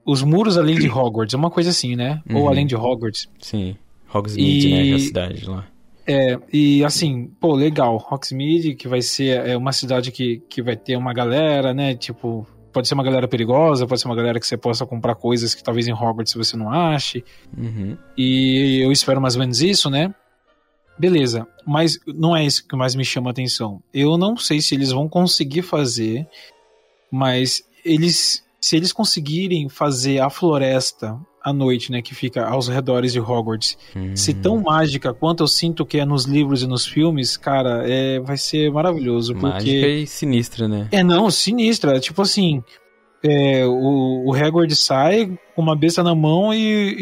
os 0.06 0.24
muros 0.24 0.58
além 0.58 0.75
de 0.77 0.89
Hogwarts, 0.89 1.34
é 1.34 1.38
uma 1.38 1.51
coisa 1.51 1.70
assim, 1.70 1.96
né? 1.96 2.22
Ou 2.34 2.42
Uhum. 2.44 2.50
além 2.50 2.65
de 2.65 2.75
Hogwarts. 2.75 3.30
Sim. 3.39 3.75
Hogsmeade, 4.13 4.68
E- 4.68 4.72
né? 4.72 4.84
Que 4.84 4.92
é 4.92 4.96
a 4.96 5.00
cidade 5.00 5.46
lá. 5.50 5.68
É, 6.08 6.38
e 6.54 6.84
assim, 6.84 7.32
pô, 7.39 7.54
legal, 7.56 7.98
Hogsmeade, 8.12 8.75
que 8.75 8.88
vai 8.88 9.01
ser 9.01 9.48
é, 9.48 9.58
uma 9.58 9.72
cidade 9.72 10.12
que, 10.12 10.42
que 10.50 10.62
vai 10.62 10.75
ter 10.75 10.96
uma 10.96 11.13
galera, 11.13 11.74
né? 11.74 11.96
Tipo, 11.96 12.46
pode 12.72 12.88
ser 12.88 12.94
uma 12.94 13.04
galera 13.04 13.27
perigosa, 13.27 13.88
pode 13.88 14.01
ser 14.01 14.08
uma 14.08 14.15
galera 14.15 14.39
que 14.39 14.46
você 14.46 14.56
possa 14.58 14.86
comprar 14.86 15.15
coisas 15.15 15.56
que 15.56 15.63
talvez 15.63 15.88
em 15.88 15.94
Hogwarts 15.94 16.34
você 16.34 16.56
não 16.58 16.70
ache. 16.72 17.24
Uhum. 17.58 17.98
E 18.18 18.80
eu 18.84 18.92
espero 18.92 19.20
mais 19.22 19.36
ou 19.36 19.39
menos 19.42 19.62
isso, 19.62 19.89
né? 19.89 20.13
Beleza, 20.98 21.46
mas 21.66 22.00
não 22.08 22.36
é 22.36 22.46
isso 22.46 22.66
que 22.68 22.75
mais 22.75 22.96
me 22.96 23.04
chama 23.04 23.30
a 23.30 23.32
atenção. 23.32 23.82
Eu 23.94 24.18
não 24.18 24.38
sei 24.38 24.62
se 24.62 24.74
eles 24.75 24.92
vão 24.92 25.10
conseguir 25.10 25.62
fazer, 25.62 26.25
mas 27.12 27.64
eles, 27.84 28.44
se 28.60 28.75
eles 28.77 28.92
conseguirem 28.94 29.70
fazer 29.70 30.20
a 30.20 30.29
floresta 30.29 31.20
à 31.44 31.53
noite, 31.53 31.92
né, 31.92 32.01
que 32.01 32.16
fica 32.16 32.44
aos 32.48 32.68
redores 32.68 33.14
de 33.14 33.20
Hogwarts, 33.20 33.77
se 34.16 34.31
Hum. 34.31 34.42
tão 34.42 34.62
mágica 34.64 35.14
quanto 35.14 35.44
eu 35.44 35.48
sinto 35.48 35.86
que 35.86 36.00
é 36.00 36.05
nos 36.05 36.25
livros 36.25 36.64
e 36.64 36.68
nos 36.68 36.88
filmes, 36.88 37.38
cara, 37.38 37.84
é, 37.88 38.20
vai 38.20 38.36
ser 38.38 38.72
maravilhoso, 38.72 39.34
porque 39.34 39.46
Mágica 39.48 39.88
e 39.88 40.08
sinistra, 40.08 40.68
né? 40.68 40.88
é, 40.92 41.03
não, 41.03 41.29
sinistra. 41.29 42.00
Tipo 42.00 42.24
assim, 42.24 42.64
é, 43.24 43.64
o, 43.68 44.24
o 44.27 44.34
Hagrid 44.34 44.75
sai 44.75 45.38
com 45.55 45.62
uma 45.62 45.75
besta 45.75 46.01
na 46.01 46.16
mão 46.16 46.51
e, 46.51 46.96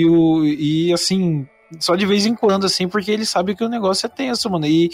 e, 0.00 0.06
o- 0.06 0.44
e, 0.44 0.92
assim, 0.92 1.46
só 1.80 1.94
de 1.96 2.06
vez 2.06 2.26
em 2.26 2.34
quando, 2.34 2.64
assim, 2.66 2.88
porque 2.88 3.10
ele 3.10 3.24
sabe 3.26 3.54
que 3.54 3.64
o 3.64 3.68
negócio 3.68 4.06
é 4.06 4.08
tenso, 4.08 4.48
mano. 4.50 4.66
E, 4.66 4.90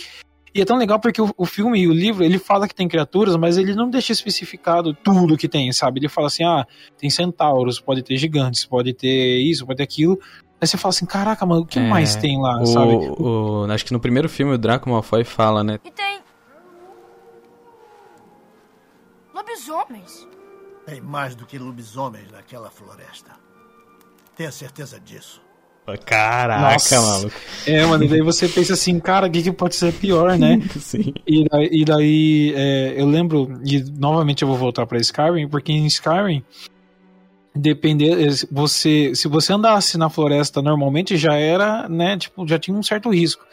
e 0.54 0.60
é 0.60 0.64
tão 0.64 0.76
legal 0.76 0.98
porque 0.98 1.20
o, 1.22 1.32
o 1.36 1.46
filme 1.46 1.80
e 1.80 1.86
o 1.86 1.92
livro, 1.92 2.24
ele 2.24 2.38
fala 2.38 2.66
que 2.66 2.74
tem 2.74 2.88
criaturas, 2.88 3.36
mas 3.36 3.56
ele 3.56 3.74
não 3.74 3.88
deixa 3.88 4.12
especificado 4.12 4.92
tudo 4.94 5.36
que 5.36 5.48
tem, 5.48 5.72
sabe? 5.72 6.00
Ele 6.00 6.08
fala 6.08 6.26
assim, 6.26 6.44
ah, 6.44 6.66
tem 6.98 7.08
centauros, 7.10 7.80
pode 7.80 8.02
ter 8.02 8.16
gigantes, 8.16 8.64
pode 8.64 8.92
ter 8.94 9.38
isso, 9.40 9.64
pode 9.66 9.76
ter 9.78 9.84
aquilo. 9.84 10.18
Aí 10.60 10.66
você 10.66 10.76
fala 10.76 10.90
assim, 10.90 11.06
caraca, 11.06 11.46
mano, 11.46 11.62
o 11.62 11.66
que 11.66 11.78
É, 11.78 11.88
mais 11.88 12.16
tem 12.16 12.38
lá, 12.40 12.64
sabe? 12.66 12.94
O, 12.94 13.62
o- 13.64 13.70
acho 13.72 13.84
que 13.84 13.92
no 13.92 14.00
primeiro 14.00 14.28
filme 14.28 14.52
o 14.54 14.58
Draco 14.58 14.90
Malfoy 14.90 15.24
fala, 15.24 15.64
né? 15.64 15.78
E 15.84 15.90
tem. 15.90 16.20
lobisomens. 19.32 20.28
Tem 20.84 21.00
mais 21.00 21.34
do 21.34 21.46
que 21.46 21.58
lobisomens 21.58 22.30
naquela 22.30 22.70
floresta. 22.70 23.30
Tenha 24.36 24.50
certeza 24.50 24.98
disso. 24.98 25.40
Caraca, 26.06 26.72
Nossa. 26.72 27.00
maluco. 27.00 27.36
É, 27.66 27.84
mano, 27.84 28.04
e 28.04 28.08
daí 28.08 28.22
você 28.22 28.48
pensa 28.48 28.74
assim, 28.74 28.98
cara, 29.00 29.26
o 29.26 29.30
que, 29.30 29.42
que 29.42 29.52
pode 29.52 29.74
ser 29.74 29.92
pior, 29.92 30.38
né? 30.38 30.60
Sim. 30.78 31.12
E 31.26 31.44
daí, 31.48 31.68
e 31.72 31.84
daí, 31.84 32.54
é, 32.56 32.94
eu 32.96 33.06
lembro, 33.06 33.60
e 33.64 33.82
novamente 33.98 34.42
eu 34.42 34.48
vou 34.48 34.56
voltar 34.56 34.86
pra 34.86 34.98
Skyrim, 34.98 35.48
porque 35.48 35.72
em 35.72 35.86
Skyrim, 35.86 36.42
depender, 37.54 38.28
é, 38.28 38.28
você, 38.50 39.12
se 39.14 39.26
você 39.28 39.52
andasse 39.52 39.98
na 39.98 40.08
floresta 40.08 40.62
normalmente 40.62 41.16
já 41.16 41.34
era, 41.34 41.88
né, 41.88 42.16
tipo, 42.16 42.46
já 42.46 42.58
tinha 42.58 42.76
um 42.76 42.82
certo 42.82 43.10
risco. 43.10 43.44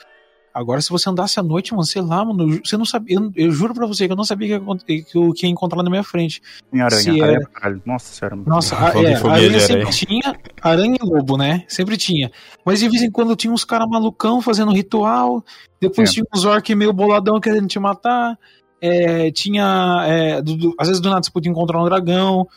Agora, 0.57 0.81
se 0.81 0.89
você 0.89 1.07
andasse 1.09 1.39
à 1.39 1.43
noite, 1.43 1.71
mano, 1.71 1.83
sei 1.85 2.01
lá, 2.01 2.25
mano, 2.25 2.59
você 2.65 2.75
não 2.75 2.85
sabia, 2.85 3.15
eu, 3.17 3.31
eu 3.35 3.51
juro 3.51 3.73
pra 3.73 3.85
você 3.85 4.07
que 4.07 4.11
eu 4.13 4.17
não 4.17 4.23
sabia 4.23 4.59
que, 4.87 5.03
que, 5.03 5.17
o 5.17 5.31
que 5.31 5.45
ia 5.45 5.51
encontrar 5.51 5.83
na 5.83 5.89
minha 5.89 6.03
frente. 6.03 6.41
Tem 6.71 6.81
aranha, 6.81 7.01
Se 7.01 7.09
aranha 7.21 7.37
é- 7.37 7.39
pra 7.41 7.49
caralho. 7.49 7.81
Nossa 7.85 8.13
senhora. 8.13 8.35
mano. 8.35 8.49
Nossa, 8.49 8.75
a, 8.75 8.87
é, 9.03 9.15
aranha 9.15 9.49
de 9.51 9.59
sempre 9.59 9.73
aranha. 9.83 9.91
tinha, 9.91 10.35
aranha 10.61 10.97
e 11.01 11.05
lobo, 11.05 11.37
né? 11.37 11.63
Sempre 11.67 11.95
tinha. 11.95 12.31
Mas 12.65 12.79
de 12.79 12.89
vez 12.89 13.03
em 13.03 13.11
quando 13.11 13.35
tinha 13.35 13.53
uns 13.53 13.63
caras 13.63 13.87
malucão 13.87 14.41
fazendo 14.41 14.71
ritual, 14.73 15.43
depois 15.79 16.09
É. 16.09 16.13
tinha 16.13 16.25
uns 16.33 16.43
orc 16.43 16.73
meio 16.75 16.91
boladão 16.91 17.39
querendo 17.39 17.67
te 17.67 17.77
matar, 17.79 18.35
é, 18.81 19.29
tinha, 19.31 20.03
é, 20.07 20.41
do- 20.41 20.55
do- 20.57 20.75
às 20.79 20.87
vezes 20.87 21.01
do 21.01 21.09
nada 21.09 21.21
você 21.23 21.31
podia 21.31 21.51
encontrar 21.51 21.81
um 21.81 21.85
dragão, 21.85 22.47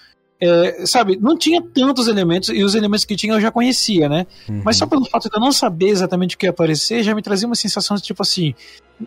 é, 0.40 0.86
sabe? 0.86 1.18
Não 1.20 1.36
tinha 1.36 1.60
tantos 1.60 2.08
elementos, 2.08 2.48
e 2.48 2.64
os 2.64 2.74
elementos 2.74 3.04
que 3.04 3.14
tinha 3.14 3.34
eu 3.34 3.40
já 3.40 3.50
conhecia, 3.50 4.08
né? 4.08 4.26
Uhum. 4.48 4.62
Mas 4.64 4.76
só 4.76 4.86
pelo 4.86 5.04
fato 5.04 5.28
de 5.28 5.36
eu 5.36 5.40
não 5.40 5.52
saber 5.52 5.88
exatamente 5.88 6.34
o 6.34 6.38
que 6.38 6.46
ia 6.46 6.50
aparecer, 6.50 7.02
já 7.02 7.14
me 7.14 7.20
trazia 7.20 7.46
uma 7.46 7.54
sensação 7.54 7.96
de 7.96 8.02
tipo 8.02 8.22
assim. 8.22 8.54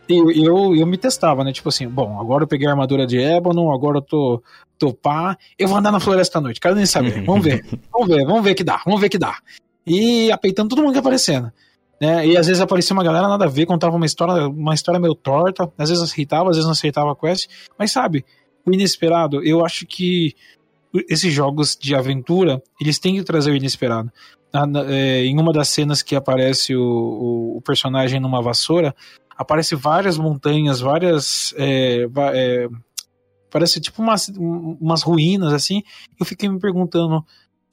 Eu, 0.08 0.32
eu, 0.32 0.76
eu 0.76 0.88
me 0.88 0.98
testava, 0.98 1.43
né? 1.43 1.52
Tipo 1.52 1.69
assim, 1.69 1.88
bom, 1.88 2.19
agora 2.19 2.43
eu 2.43 2.48
peguei 2.48 2.67
a 2.67 2.72
armadura 2.72 3.06
de 3.06 3.19
Ébano, 3.19 3.72
agora 3.72 3.98
eu 3.98 4.02
tô, 4.02 4.43
tô 4.78 4.93
pá, 4.93 5.38
eu 5.58 5.67
vou 5.67 5.78
andar 5.78 5.91
na 5.91 6.00
floresta 6.00 6.38
à 6.38 6.41
noite, 6.41 6.60
quero 6.60 6.76
nem 6.76 6.86
saber. 6.86 7.22
Vamos 7.26 7.43
ver, 7.43 7.65
vamos 7.91 8.08
ver, 8.08 8.26
vamos 8.26 8.43
ver 8.43 8.54
que 8.54 8.63
dá, 8.63 8.82
vamos 8.86 9.02
ver 9.02 9.10
que 9.10 9.17
dá. 9.17 9.38
E 9.86 10.32
apeitando 10.32 10.69
todo 10.69 10.82
mundo 10.82 10.93
que 10.93 11.00
aparecendo. 11.00 11.52
Né? 12.00 12.28
E 12.28 12.38
às 12.38 12.48
vezes 12.48 12.62
aparecia 12.62 12.93
uma 12.93 13.04
galera 13.04 13.28
nada 13.28 13.46
a 13.46 13.48
ver, 13.50 13.65
contava 13.65 13.96
uma 13.96 14.06
história, 14.06 14.48
uma 14.48 14.74
história 14.74 15.00
meio 15.00 15.15
torta, 15.15 15.72
às 15.78 15.89
vezes 15.89 16.04
aceitava, 16.04 16.50
às 16.50 16.56
vezes 16.56 16.65
não 16.65 16.74
aceitava 16.74 17.12
a 17.12 17.15
quest. 17.15 17.50
Mas 17.78 17.91
sabe, 17.91 18.26
o 18.65 18.74
inesperado, 18.74 19.43
eu 19.43 19.65
acho 19.65 19.86
que 19.86 20.36
esses 21.10 21.34
jogos 21.34 21.75
de 21.75 21.95
aventura, 21.95 22.62
eles 22.79 22.99
têm 22.99 23.15
que 23.15 23.23
trazer 23.23 23.51
o 23.51 23.56
inesperado. 23.56 24.12
Na- 24.53 24.65
na- 24.67 24.86
é, 24.91 25.25
em 25.25 25.39
uma 25.39 25.51
das 25.51 25.69
cenas 25.69 26.01
que 26.03 26.15
aparece 26.15 26.75
o, 26.75 26.82
o- 26.84 27.58
o 27.58 27.62
personagem 27.62 28.19
numa 28.19 28.41
vassoura, 28.41 28.95
aparece 29.36 29.75
várias 29.75 30.17
montanhas, 30.17 30.79
várias. 30.79 31.53
é, 31.58 32.08
é, 32.34 32.69
parece 33.49 33.79
tipo 33.82 34.01
umas, 34.01 34.29
um- 34.29 34.77
umas 34.79 35.01
ruínas 35.03 35.53
assim. 35.53 35.82
Eu 36.19 36.25
fiquei 36.25 36.47
me 36.49 36.60
perguntando. 36.60 37.23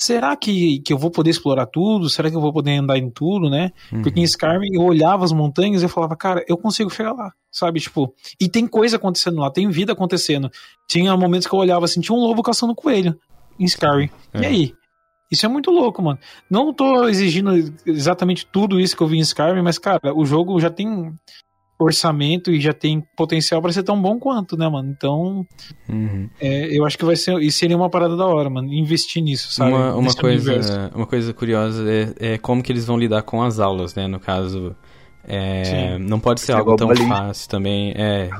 Será 0.02 0.34
que, 0.34 0.78
que 0.80 0.94
eu 0.94 0.96
vou 0.98 1.10
poder 1.10 1.28
explorar 1.28 1.66
tudo? 1.66 2.08
Será 2.08 2.30
que 2.30 2.36
eu 2.36 2.40
vou 2.40 2.52
poder 2.54 2.74
andar 2.78 2.96
em 2.96 3.10
tudo, 3.10 3.50
né? 3.50 3.70
Uhum. 3.92 4.00
Porque 4.00 4.18
em 4.18 4.22
Skyrim 4.22 4.74
eu 4.74 4.80
olhava 4.80 5.24
as 5.26 5.30
montanhas 5.32 5.82
e 5.82 5.84
eu 5.84 5.90
falava, 5.90 6.16
cara, 6.16 6.42
eu 6.48 6.56
consigo 6.56 6.88
chegar 6.88 7.12
lá, 7.12 7.30
sabe? 7.52 7.80
Tipo, 7.80 8.14
e 8.40 8.48
tem 8.48 8.66
coisa 8.66 8.96
acontecendo 8.96 9.38
lá, 9.40 9.50
tem 9.50 9.68
vida 9.68 9.92
acontecendo. 9.92 10.50
Tinha 10.88 11.14
momentos 11.18 11.46
que 11.46 11.54
eu 11.54 11.58
olhava 11.58 11.84
assim, 11.84 12.00
tinha 12.00 12.16
um 12.16 12.20
lobo 12.20 12.42
caçando 12.42 12.74
coelho 12.74 13.14
em 13.58 13.64
Skyrim. 13.66 14.08
E 14.34 14.38
É. 14.44 14.46
aí? 14.46 14.72
Isso 15.30 15.44
é 15.44 15.48
muito 15.50 15.70
louco, 15.70 16.00
mano. 16.02 16.18
Não 16.50 16.72
tô 16.72 17.06
exigindo 17.06 17.50
exatamente 17.84 18.46
tudo 18.46 18.80
isso 18.80 18.96
que 18.96 19.02
eu 19.02 19.06
vi 19.06 19.18
em 19.18 19.20
Skyrim, 19.20 19.60
mas, 19.62 19.78
cara, 19.78 20.14
o 20.16 20.24
jogo 20.24 20.58
já 20.58 20.70
tem 20.70 21.12
orçamento 21.84 22.50
e 22.50 22.60
já 22.60 22.72
tem 22.72 23.02
potencial 23.16 23.60
pra 23.62 23.72
ser 23.72 23.82
tão 23.82 24.00
bom 24.00 24.18
quanto, 24.18 24.56
né, 24.56 24.68
mano? 24.68 24.90
Então, 24.90 25.46
Uhum. 25.88 26.28
é, 26.40 26.76
eu 26.76 26.84
acho 26.84 26.96
que 26.98 27.04
vai 27.04 27.16
ser. 27.16 27.38
Isso 27.42 27.58
seria 27.58 27.76
uma 27.76 27.90
parada 27.90 28.16
da 28.16 28.26
hora, 28.26 28.48
mano. 28.50 28.72
Investir 28.72 29.22
nisso, 29.22 29.52
sabe? 29.52 29.70
Uma, 29.70 29.94
uma, 29.94 29.96
universo. 29.98 30.20
coisa, 30.20 30.90
uma 30.94 31.06
coisa 31.06 31.32
curiosa 31.32 31.84
é, 31.90 32.34
é 32.34 32.38
como 32.38 32.62
que 32.62 32.70
eles 32.72 32.84
vão 32.84 32.96
lidar 32.98 33.22
com 33.22 33.42
as 33.42 33.58
aulas, 33.58 33.94
né? 33.94 34.06
No 34.06 34.20
caso, 34.20 34.74
é, 35.24 35.98
não 35.98 36.18
pode 36.20 36.40
ser 36.40 36.46
Ser 36.46 36.52
algo 36.58 36.76
tão 36.76 36.94
fácil 36.94 37.48
também. 37.48 37.92
É, 37.96 38.30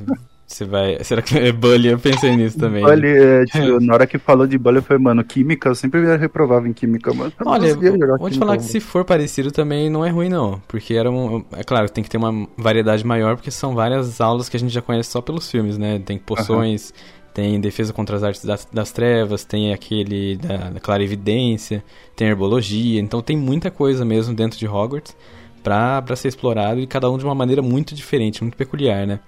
você 0.50 0.64
vai. 0.64 0.98
Será 1.04 1.22
que 1.22 1.38
é 1.38 1.52
bullying? 1.52 1.90
Eu 1.90 1.98
pensei 1.98 2.36
nisso 2.36 2.58
também. 2.58 2.82
Bully, 2.82 3.08
é, 3.08 3.44
tipo, 3.44 3.78
na 3.80 3.94
hora 3.94 4.06
que 4.06 4.18
falou 4.18 4.46
de 4.46 4.58
bully, 4.58 4.78
eu 4.78 4.82
falei, 4.82 5.02
mano, 5.02 5.22
química, 5.24 5.68
eu 5.68 5.74
sempre 5.74 6.16
reprovava 6.16 6.68
em 6.68 6.72
química, 6.72 7.14
mano. 7.14 7.32
Olha, 7.46 7.74
vou 8.18 8.28
te 8.28 8.38
falar 8.38 8.56
que 8.56 8.64
se 8.64 8.80
for 8.80 9.04
parecido 9.04 9.50
também 9.50 9.88
não 9.88 10.04
é 10.04 10.10
ruim, 10.10 10.28
não. 10.28 10.60
Porque 10.66 10.94
era 10.94 11.10
um. 11.10 11.44
É 11.52 11.62
claro, 11.62 11.88
tem 11.88 12.02
que 12.02 12.10
ter 12.10 12.16
uma 12.16 12.48
variedade 12.56 13.06
maior, 13.06 13.36
porque 13.36 13.50
são 13.50 13.74
várias 13.74 14.20
aulas 14.20 14.48
que 14.48 14.56
a 14.56 14.60
gente 14.60 14.72
já 14.72 14.82
conhece 14.82 15.10
só 15.10 15.20
pelos 15.20 15.48
filmes, 15.50 15.78
né? 15.78 16.00
Tem 16.04 16.18
poções, 16.18 16.92
tem 17.32 17.60
defesa 17.60 17.92
contra 17.92 18.16
as 18.16 18.24
artes 18.24 18.44
das, 18.44 18.66
das 18.72 18.90
trevas, 18.90 19.44
tem 19.44 19.72
aquele 19.72 20.36
da, 20.36 20.70
da 20.70 20.80
clarividência, 20.80 21.84
tem 22.16 22.28
herbologia. 22.28 23.00
Então 23.00 23.22
tem 23.22 23.36
muita 23.36 23.70
coisa 23.70 24.04
mesmo 24.04 24.34
dentro 24.34 24.58
de 24.58 24.66
Hogwarts 24.66 25.16
pra, 25.62 26.02
pra 26.02 26.16
ser 26.16 26.28
explorado 26.28 26.80
e 26.80 26.86
cada 26.86 27.08
um 27.10 27.16
de 27.16 27.24
uma 27.24 27.34
maneira 27.34 27.62
muito 27.62 27.94
diferente, 27.94 28.42
muito 28.42 28.56
peculiar, 28.56 29.06
né? 29.06 29.20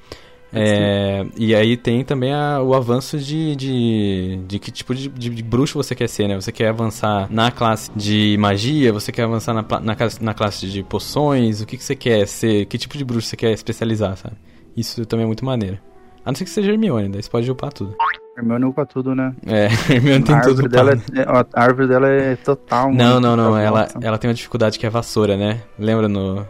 É, 0.55 1.25
e 1.37 1.55
aí 1.55 1.77
tem 1.77 2.05
também 2.05 2.33
a- 2.33 2.61
o 2.63 2.75
avanço 2.75 3.19
de, 3.19 3.57
de, 3.57 4.41
de 4.47 4.59
que 4.59 4.71
tipo 4.71 4.95
de, 4.95 5.09
de- 5.09 5.31
de 5.31 5.43
bruxo 5.43 5.83
você 5.83 5.95
quer 5.95 6.09
ser, 6.09 6.29
né? 6.29 6.35
Você 6.41 6.53
quer 6.53 6.69
avançar 6.69 7.27
na 7.31 7.51
classe 7.51 7.91
de 7.97 8.37
magia, 8.39 8.93
você 8.93 9.11
quer 9.11 9.23
avançar 9.25 9.55
na, 9.55 9.65
na, 9.81 9.95
classe- 9.97 10.23
na 10.23 10.35
classe 10.35 10.67
de 10.67 10.83
poções, 10.83 11.61
o 11.61 11.67
que, 11.67 11.77
que 11.77 11.85
você 11.85 11.97
quer 11.97 12.27
ser, 12.27 12.67
que 12.67 12.77
tipo 12.77 12.97
de 12.99 13.05
bruxo 13.05 13.29
você 13.29 13.37
quer 13.37 13.53
especializar, 13.53 14.17
sabe? 14.17 14.37
Isso 14.77 15.05
também 15.07 15.25
é 15.25 15.27
muito 15.27 15.45
maneiro. 15.45 15.79
A 16.25 16.31
não 16.31 16.37
ser 16.37 16.45
que 16.45 16.51
seja 16.51 16.71
Hermione, 16.71 17.09
daí 17.09 17.23
você 17.23 17.31
pode 17.31 17.51
upar 17.51 17.73
tudo. 17.73 17.97
Hermione 18.39 18.65
upa 18.65 18.87
tudo, 18.87 19.15
né? 19.15 19.35
É, 19.47 19.67
Hermione 19.93 20.23
tem 20.25 20.35
a, 20.35 20.41
tudo 20.41 20.69
dela 20.69 20.93
é, 20.93 21.23
a 21.23 21.47
árvore 21.63 21.89
dela 21.89 22.09
é 22.09 22.37
total, 22.37 22.93
Não, 22.93 23.19
não, 23.21 23.37
não, 23.37 23.51
Nossa. 23.51 23.61
ela, 23.63 23.89
ela 24.01 24.19
tem 24.19 24.29
uma 24.29 24.35
dificuldade 24.35 24.79
que 24.79 24.87
é 24.87 24.91
vassoura, 24.91 25.37
né? 25.37 25.61
Lembra 25.79 26.09
no... 26.09 26.47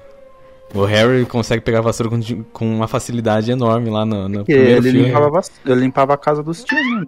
O 0.74 0.84
Harry 0.84 1.26
consegue 1.26 1.62
pegar 1.62 1.80
a 1.80 1.82
vassoura 1.82 2.08
com, 2.10 2.20
com 2.52 2.76
uma 2.76 2.88
facilidade 2.88 3.50
enorme 3.50 3.90
lá 3.90 4.06
no, 4.06 4.26
no 4.28 4.38
Porque 4.38 4.54
primeiro 4.54 4.78
ele 4.80 4.90
filme. 4.92 5.06
limpava, 5.08 5.30
vas- 5.30 5.52
ele 5.66 5.80
limpava 5.80 6.14
a 6.14 6.16
casa 6.16 6.42
dos 6.42 6.64
tios, 6.64 6.80
né? 6.80 7.06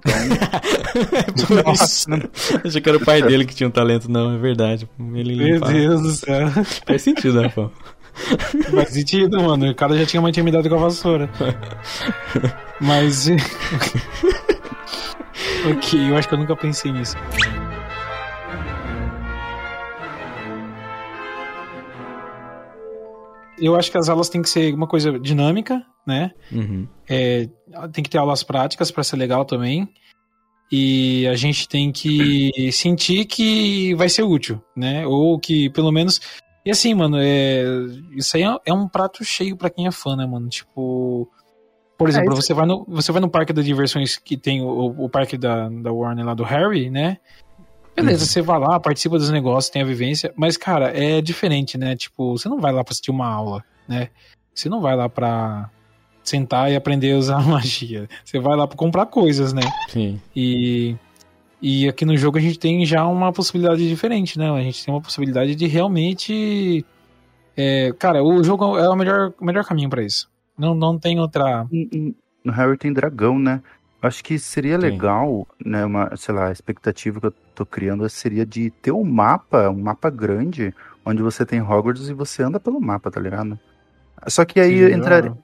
Então, 1.29 1.73
isso. 1.73 2.07
Achei 2.63 2.81
que 2.81 2.89
era 2.89 2.99
o 2.99 3.05
pai 3.05 3.23
dele 3.23 3.47
que 3.47 3.55
tinha 3.55 3.67
um 3.67 3.71
talento, 3.73 4.11
não, 4.11 4.35
é 4.35 4.39
verdade. 4.39 4.87
Ele 5.15 5.35
Meu 5.37 5.55
limpava. 5.55 5.73
Deus 5.73 6.03
do 6.03 6.11
céu. 6.13 6.49
Faz 6.87 7.01
sentido, 7.03 7.41
né, 7.41 7.49
pô? 7.49 7.71
Faz 8.71 8.91
sentido, 8.91 9.41
mano. 9.43 9.71
O 9.71 9.75
cara 9.75 9.97
já 9.97 10.05
tinha 10.07 10.21
uma 10.21 10.29
intimidade 10.29 10.69
com 10.69 10.75
a 10.75 10.79
vassoura. 10.79 11.31
Mas. 12.81 13.29
ok, 15.71 16.11
eu 16.11 16.17
acho 16.17 16.29
que 16.29 16.35
eu 16.35 16.39
nunca 16.39 16.55
pensei 16.55 16.93
nisso. 16.93 17.17
Eu 23.59 23.77
acho 23.77 23.91
que 23.91 23.99
as 23.99 24.09
aulas 24.09 24.29
têm 24.29 24.43
que 24.43 24.49
ser 24.49 24.75
uma 24.75 24.87
coisa 24.87 25.19
dinâmica, 25.19 25.85
né? 26.07 26.33
Uhum. 26.51 26.87
É, 27.09 27.49
tem 27.93 28.03
que 28.03 28.11
ter 28.11 28.19
aulas 28.19 28.43
práticas 28.43 28.91
para 28.91 29.05
ser 29.05 29.17
legal 29.17 29.45
também. 29.45 29.89
E 30.73 31.27
a 31.29 31.37
gente 31.37 31.69
tem 31.69 31.93
que 31.93 32.51
sentir 32.73 33.27
que 33.27 33.95
vai 33.95 34.09
ser 34.09 34.23
útil, 34.23 34.61
né? 34.77 35.07
Ou 35.07 35.39
que 35.39 35.71
pelo 35.71 35.93
menos. 35.93 36.21
E 36.65 36.71
assim, 36.71 36.95
mano, 36.95 37.19
é... 37.21 37.63
isso 38.17 38.37
aí 38.37 38.43
é- 38.43 38.59
é 38.67 38.73
um 38.73 38.89
prato 38.89 39.23
cheio 39.25 39.57
pra 39.57 39.69
quem 39.71 39.87
é 39.87 39.91
fã, 39.93 40.17
né, 40.17 40.27
mano? 40.27 40.49
Tipo. 40.49 41.31
Por 41.97 42.09
exemplo, 42.09 42.33
isso- 42.33 42.43
você, 42.43 42.55
vai 42.55 42.67
no, 42.67 42.85
você 42.89 43.13
vai 43.13 43.21
no 43.21 43.31
parque 43.31 43.53
das 43.53 43.65
diversões 43.65 44.17
que 44.17 44.37
tem 44.37 44.63
o, 44.63 45.05
o 45.05 45.09
parque 45.09 45.37
da, 45.39 45.69
da 45.69 45.93
Warner 45.93 46.25
lá 46.27 46.35
do 46.35 46.43
Harry, 46.43 46.91
né? 46.91 47.19
Beleza, 47.97 48.27
você 48.27 48.43
vai 48.43 48.59
lá, 48.59 48.79
participa 48.81 49.19
dos 49.19 49.31
negócios, 49.31 49.71
tem 49.71 49.83
a 49.83 49.85
vivência, 49.85 50.33
mas, 50.37 50.57
cara, 50.57 50.91
é 50.97 51.21
diferente, 51.21 51.79
né? 51.79 51.95
Tipo, 51.95 52.37
você 52.37 52.49
não 52.49 52.61
vai 52.61 52.73
lá 52.73 52.83
pra 52.83 52.93
assistir 52.93 53.11
uma 53.11 53.27
aula, 53.27 53.65
né? 53.89 54.09
Você 54.55 54.69
não 54.69 54.81
vai 54.81 54.97
lá 54.97 55.09
pra 55.09 55.71
sentar 56.23 56.71
e 56.73 56.77
aprender 56.77 57.13
a 57.13 57.19
usar 57.19 57.43
magia. 57.47 58.09
Você 58.25 58.39
vai 58.41 58.57
lá 58.57 58.67
pra 58.67 58.77
comprar 58.77 59.07
coisas, 59.07 59.53
né? 59.53 59.63
Sim. 59.89 60.21
E, 60.35 60.97
e 61.63 61.89
aqui 61.89 62.05
no 62.05 62.17
jogo 62.17 62.39
a 62.39 62.41
gente 62.41 62.59
tem 62.59 62.85
já 62.85 63.07
uma 63.07 63.33
possibilidade 63.33 63.89
diferente, 63.89 64.39
né? 64.39 64.51
A 64.51 64.63
gente 64.63 64.85
tem 64.85 64.93
uma 64.93 65.01
possibilidade 65.01 65.55
de 65.55 65.67
realmente. 65.67 66.85
é, 67.57 67.93
cara, 67.99 68.23
o 68.25 68.43
jogo 68.43 68.77
é 68.79 68.89
o 68.89 68.97
melhor, 68.97 69.33
o 69.41 69.45
melhor 69.45 69.65
caminho 69.65 69.89
pra 69.91 70.03
isso. 70.03 70.29
Não, 70.59 70.75
não 70.75 70.99
tem 70.99 71.21
outra. 71.21 71.67
no 72.45 72.53
Harry 72.53 72.77
tem 72.77 72.93
dragão, 72.93 73.39
né? 73.39 73.61
Acho 74.05 74.23
que 74.23 74.39
seria 74.39 74.79
Tem. 74.79 74.91
legal, 74.91 75.49
né? 75.65 75.83
Uma, 75.83 76.15
sei 76.15 76.35
lá, 76.35 76.49
a 76.49 76.53
expectativa 76.53 77.19
que 77.19 77.27
eu 77.29 77.35
tô 77.55 77.65
criando 77.65 78.07
seria 78.11 78.45
de 78.45 78.69
ter 78.71 78.93
um 78.93 79.03
mapa, 79.03 79.71
um 79.71 79.81
mapa 79.81 80.11
grande, 80.11 80.75
onde 81.07 81.23
você 81.23 81.47
tem 81.47 81.63
Hogwarts 81.63 82.11
e 82.11 82.13
você 82.13 82.43
anda 82.43 82.61
pelo 82.61 82.79
mapa, 82.79 83.11
tá 83.11 83.19
ligado? 83.19 83.59
Só 84.27 84.45
que 84.45 84.61
aí 84.61 84.79
Seria 84.79 84.95
entraria. 84.95 85.35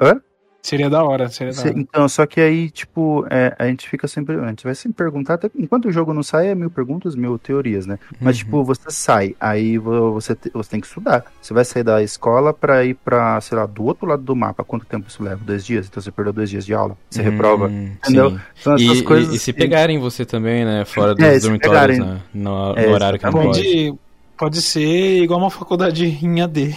Hã? 0.00 0.20
Seria 0.68 0.90
da 0.90 1.02
hora, 1.02 1.28
seria 1.28 1.52
da 1.52 1.58
Se- 1.60 1.68
hora. 1.68 1.78
Então, 1.78 2.08
só 2.08 2.26
que 2.26 2.40
aí, 2.40 2.70
tipo, 2.70 3.24
é, 3.30 3.54
a 3.58 3.66
gente 3.66 3.88
fica 3.88 4.06
sempre. 4.06 4.36
A 4.36 4.48
gente 4.48 4.64
vai 4.64 4.74
sempre 4.74 4.96
perguntar, 4.96 5.34
até, 5.34 5.50
enquanto 5.56 5.86
o 5.86 5.92
jogo 5.92 6.12
não 6.12 6.22
sai, 6.22 6.48
é 6.48 6.54
mil 6.54 6.70
perguntas, 6.70 7.14
mil 7.14 7.38
teorias, 7.38 7.86
né? 7.86 7.98
Mas, 8.20 8.36
Uhum. 8.38 8.44
tipo, 8.44 8.64
você 8.64 8.82
sai, 8.90 9.34
aí 9.40 9.78
vo- 9.78 10.12
você, 10.12 10.36
você 10.52 10.70
tem 10.70 10.80
que 10.80 10.86
estudar. 10.86 11.24
Você 11.40 11.54
vai 11.54 11.64
sair 11.64 11.82
da 11.82 12.02
escola 12.02 12.52
pra 12.52 12.84
ir 12.84 12.94
pra, 12.94 13.40
sei 13.40 13.56
lá, 13.56 13.66
do 13.66 13.84
outro 13.84 14.06
lado 14.06 14.22
do 14.22 14.36
mapa. 14.36 14.62
Quanto 14.64 14.84
tempo 14.86 15.06
isso 15.08 15.22
leva? 15.22 15.40
Dois 15.44 15.64
dias? 15.64 15.86
Então 15.88 16.02
você 16.02 16.10
perdeu 16.10 16.32
dois 16.32 16.50
dias 16.50 16.66
de 16.66 16.74
aula. 16.74 16.96
Você 17.10 17.22
reprova. 17.22 17.68
Hum, 17.68 17.92
entendeu? 18.02 18.30
sim. 18.32 18.38
São 18.56 18.74
essas 18.74 18.98
E, 18.98 19.02
coisas. 19.02 19.32
e- 19.32 19.36
e 19.36 19.38
se 19.38 19.50
assim. 19.50 19.58
pegarem 19.58 19.98
você 19.98 20.24
também, 20.24 20.64
né? 20.64 20.84
Fora 20.84 21.14
dos 21.14 21.24
É, 21.24 21.38
dormitórios, 21.38 21.98
pegarem. 21.98 22.14
né, 22.14 22.20
no, 22.34 22.72
no 22.74 22.78
É, 22.78 22.88
horário 22.88 23.18
que 23.18 23.24
não. 23.24 23.32
Pode, 23.32 23.94
pode 24.36 24.60
ser 24.62 25.22
igual 25.22 25.40
uma 25.40 25.50
faculdade 25.50 26.04
em 26.22 26.40
AD. 26.42 26.76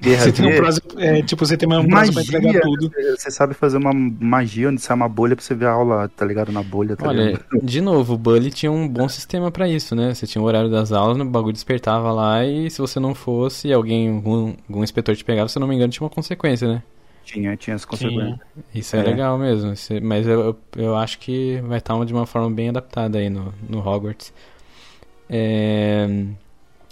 Guerra 0.00 0.24
Você 0.24 0.32
tem 0.32 0.46
um 0.46 0.56
prazo, 0.56 0.80
é, 0.96 1.22
tipo, 1.22 1.44
você 1.44 1.56
tem 1.58 1.68
um 1.68 1.86
prazo 1.86 2.12
pra 2.12 2.22
entregar 2.22 2.46
Magia, 2.46 2.60
tudo. 2.62 2.90
Você 3.18 3.30
sabe 3.30 3.52
fazer 3.52 3.76
uma 3.76 3.92
magia 3.92 4.70
onde 4.70 4.80
sai 4.80 4.96
uma 4.96 5.08
bolha 5.08 5.36
pra 5.36 5.44
você 5.44 5.54
ver 5.54 5.66
a 5.66 5.72
aula, 5.72 6.08
tá 6.08 6.24
ligado? 6.24 6.50
Na 6.50 6.62
bolha, 6.62 6.96
tá 6.96 7.06
Olha, 7.06 7.22
ligado? 7.22 7.44
de 7.62 7.80
novo, 7.82 8.14
o 8.14 8.18
Bully 8.18 8.50
tinha 8.50 8.72
um 8.72 8.88
bom 8.88 9.08
sistema 9.10 9.50
pra 9.50 9.68
isso, 9.68 9.94
né? 9.94 10.14
Você 10.14 10.26
tinha 10.26 10.40
o 10.40 10.44
horário 10.46 10.70
das 10.70 10.90
aulas, 10.90 11.18
o 11.20 11.24
bagulho 11.24 11.52
despertava 11.52 12.10
lá 12.12 12.44
e 12.46 12.70
se 12.70 12.80
você 12.80 12.98
não 12.98 13.14
fosse, 13.14 13.70
alguém, 13.72 14.08
algum, 14.08 14.54
algum 14.68 14.82
inspetor 14.82 15.14
te 15.14 15.24
pegava, 15.24 15.48
se 15.50 15.58
eu 15.58 15.60
não 15.60 15.68
me 15.68 15.74
engano, 15.74 15.92
tinha 15.92 16.02
uma 16.04 16.10
consequência, 16.14 16.66
né? 16.66 16.82
Tinha, 17.22 17.54
tinha 17.56 17.76
as 17.76 17.84
consequências. 17.84 18.38
Isso 18.74 18.96
é, 18.96 19.00
É. 19.00 19.02
legal 19.02 19.36
mesmo, 19.38 19.72
isso 19.74 19.92
é- 19.92 20.00
mas 20.00 20.26
eu, 20.26 20.40
eu, 20.40 20.58
eu 20.76 20.96
acho 20.96 21.18
que 21.18 21.60
vai 21.66 21.76
estar 21.78 22.02
de 22.06 22.12
uma 22.14 22.24
forma 22.26 22.50
bem 22.50 22.70
adaptada 22.70 23.18
aí 23.18 23.28
no, 23.28 23.52
no 23.68 23.78
Hogwarts. 23.86 24.32
É, 25.28 26.08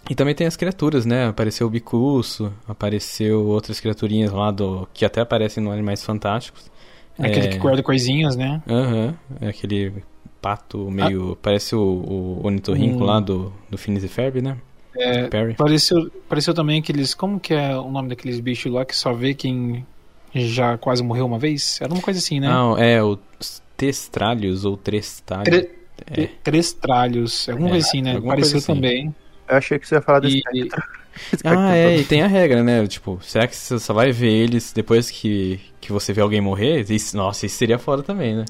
E 0.09 0.15
também 0.15 0.35
tem 0.35 0.47
as 0.47 0.57
criaturas, 0.57 1.05
né? 1.05 1.29
Apareceu 1.29 1.67
o 1.67 1.71
Bicuço, 1.71 2.53
apareceu 2.67 3.47
outras 3.47 3.79
criaturinhas 3.81 4.33
lá 4.33 4.51
do 4.51 4.89
que 4.95 5.05
até 5.05 5.21
aparecem 5.21 5.63
no 5.63 5.71
Animais 5.71 6.03
Fantásticos. 6.03 6.71
Aquele 7.19 7.47
É, 7.47 7.49
que 7.49 7.59
guarda 7.59 7.83
coisinhas, 7.83 8.37
né? 8.37 8.63
Aham, 8.69 9.15
é 9.41 9.49
aquele 9.49 9.93
pato 10.41 10.91
meio. 10.91 11.37
Parece 11.43 11.75
o, 11.75 11.81
o 11.81 12.41
ornitorrinco 12.47 13.03
Hum. 13.03 13.07
lá 13.07 13.21
do, 13.21 13.53
do 13.69 13.77
Phineas 13.77 14.05
e 14.05 14.09
Ferb, 14.09 14.41
né? 14.41 14.57
É, 14.97 15.29
Perry. 15.29 15.55
Pareceu, 15.55 16.11
pareceu 16.29 16.55
também 16.55 16.81
aqueles. 16.81 17.15
Como 17.15 17.39
que 17.39 17.53
é 17.55 17.77
o 17.77 17.91
nome 17.91 18.09
daqueles 18.09 18.41
bichos 18.41 18.73
lá 18.73 18.85
que 18.85 18.97
só 18.97 19.13
vê 19.13 19.35
quem 19.35 19.85
já 20.35 20.79
quase 20.79 21.03
morreu 21.03 21.27
uma 21.27 21.39
vez? 21.39 21.79
Era 21.81 21.93
uma 21.93 22.03
coisa 22.03 22.19
assim, 22.19 22.41
né? 22.41 22.49
Não, 22.49 22.77
é 22.79 23.03
os 23.03 23.19
testralhos 23.77 24.65
ou 24.65 24.77
trestalhos. 24.77 25.45
Tre- 25.45 25.71
É. 26.07 26.15
tre- 26.15 26.31
Três 26.43 26.73
tralhos, 26.73 27.49
alguma 27.49 27.69
É, 27.69 27.73
coisa 27.73 27.87
assim, 27.89 28.03
né? 28.03 28.21
Pareceu 28.21 28.59
assim. 28.59 28.75
também. 28.75 29.15
Eu 29.49 29.57
achei 29.57 29.79
que 29.79 29.87
você 29.89 29.97
ia 29.97 30.03
falar 30.03 30.21
desse 30.21 30.39
E- 30.55 30.69
Ah, 31.45 31.75
é, 31.75 31.99
e 31.99 32.05
tem 32.05 32.23
a 32.23 32.27
regra, 32.27 32.63
né? 32.63 32.87
Tipo, 32.87 33.19
será 33.23 33.47
que 33.47 33.57
você 33.57 33.79
só 33.79 33.93
vai 33.93 34.13
ver 34.13 34.31
eles 34.31 34.73
depois 34.73 35.11
que, 35.11 35.61
que 35.81 35.93
você 35.93 36.13
vê 36.13 36.21
alguém 36.21 36.41
morrer? 36.41 36.85
Isso, 36.91 37.17
nossa, 37.17 37.45
isso 37.47 37.57
seria 37.57 37.79
foda 37.79 38.03
também, 38.03 38.37
né? 38.37 38.45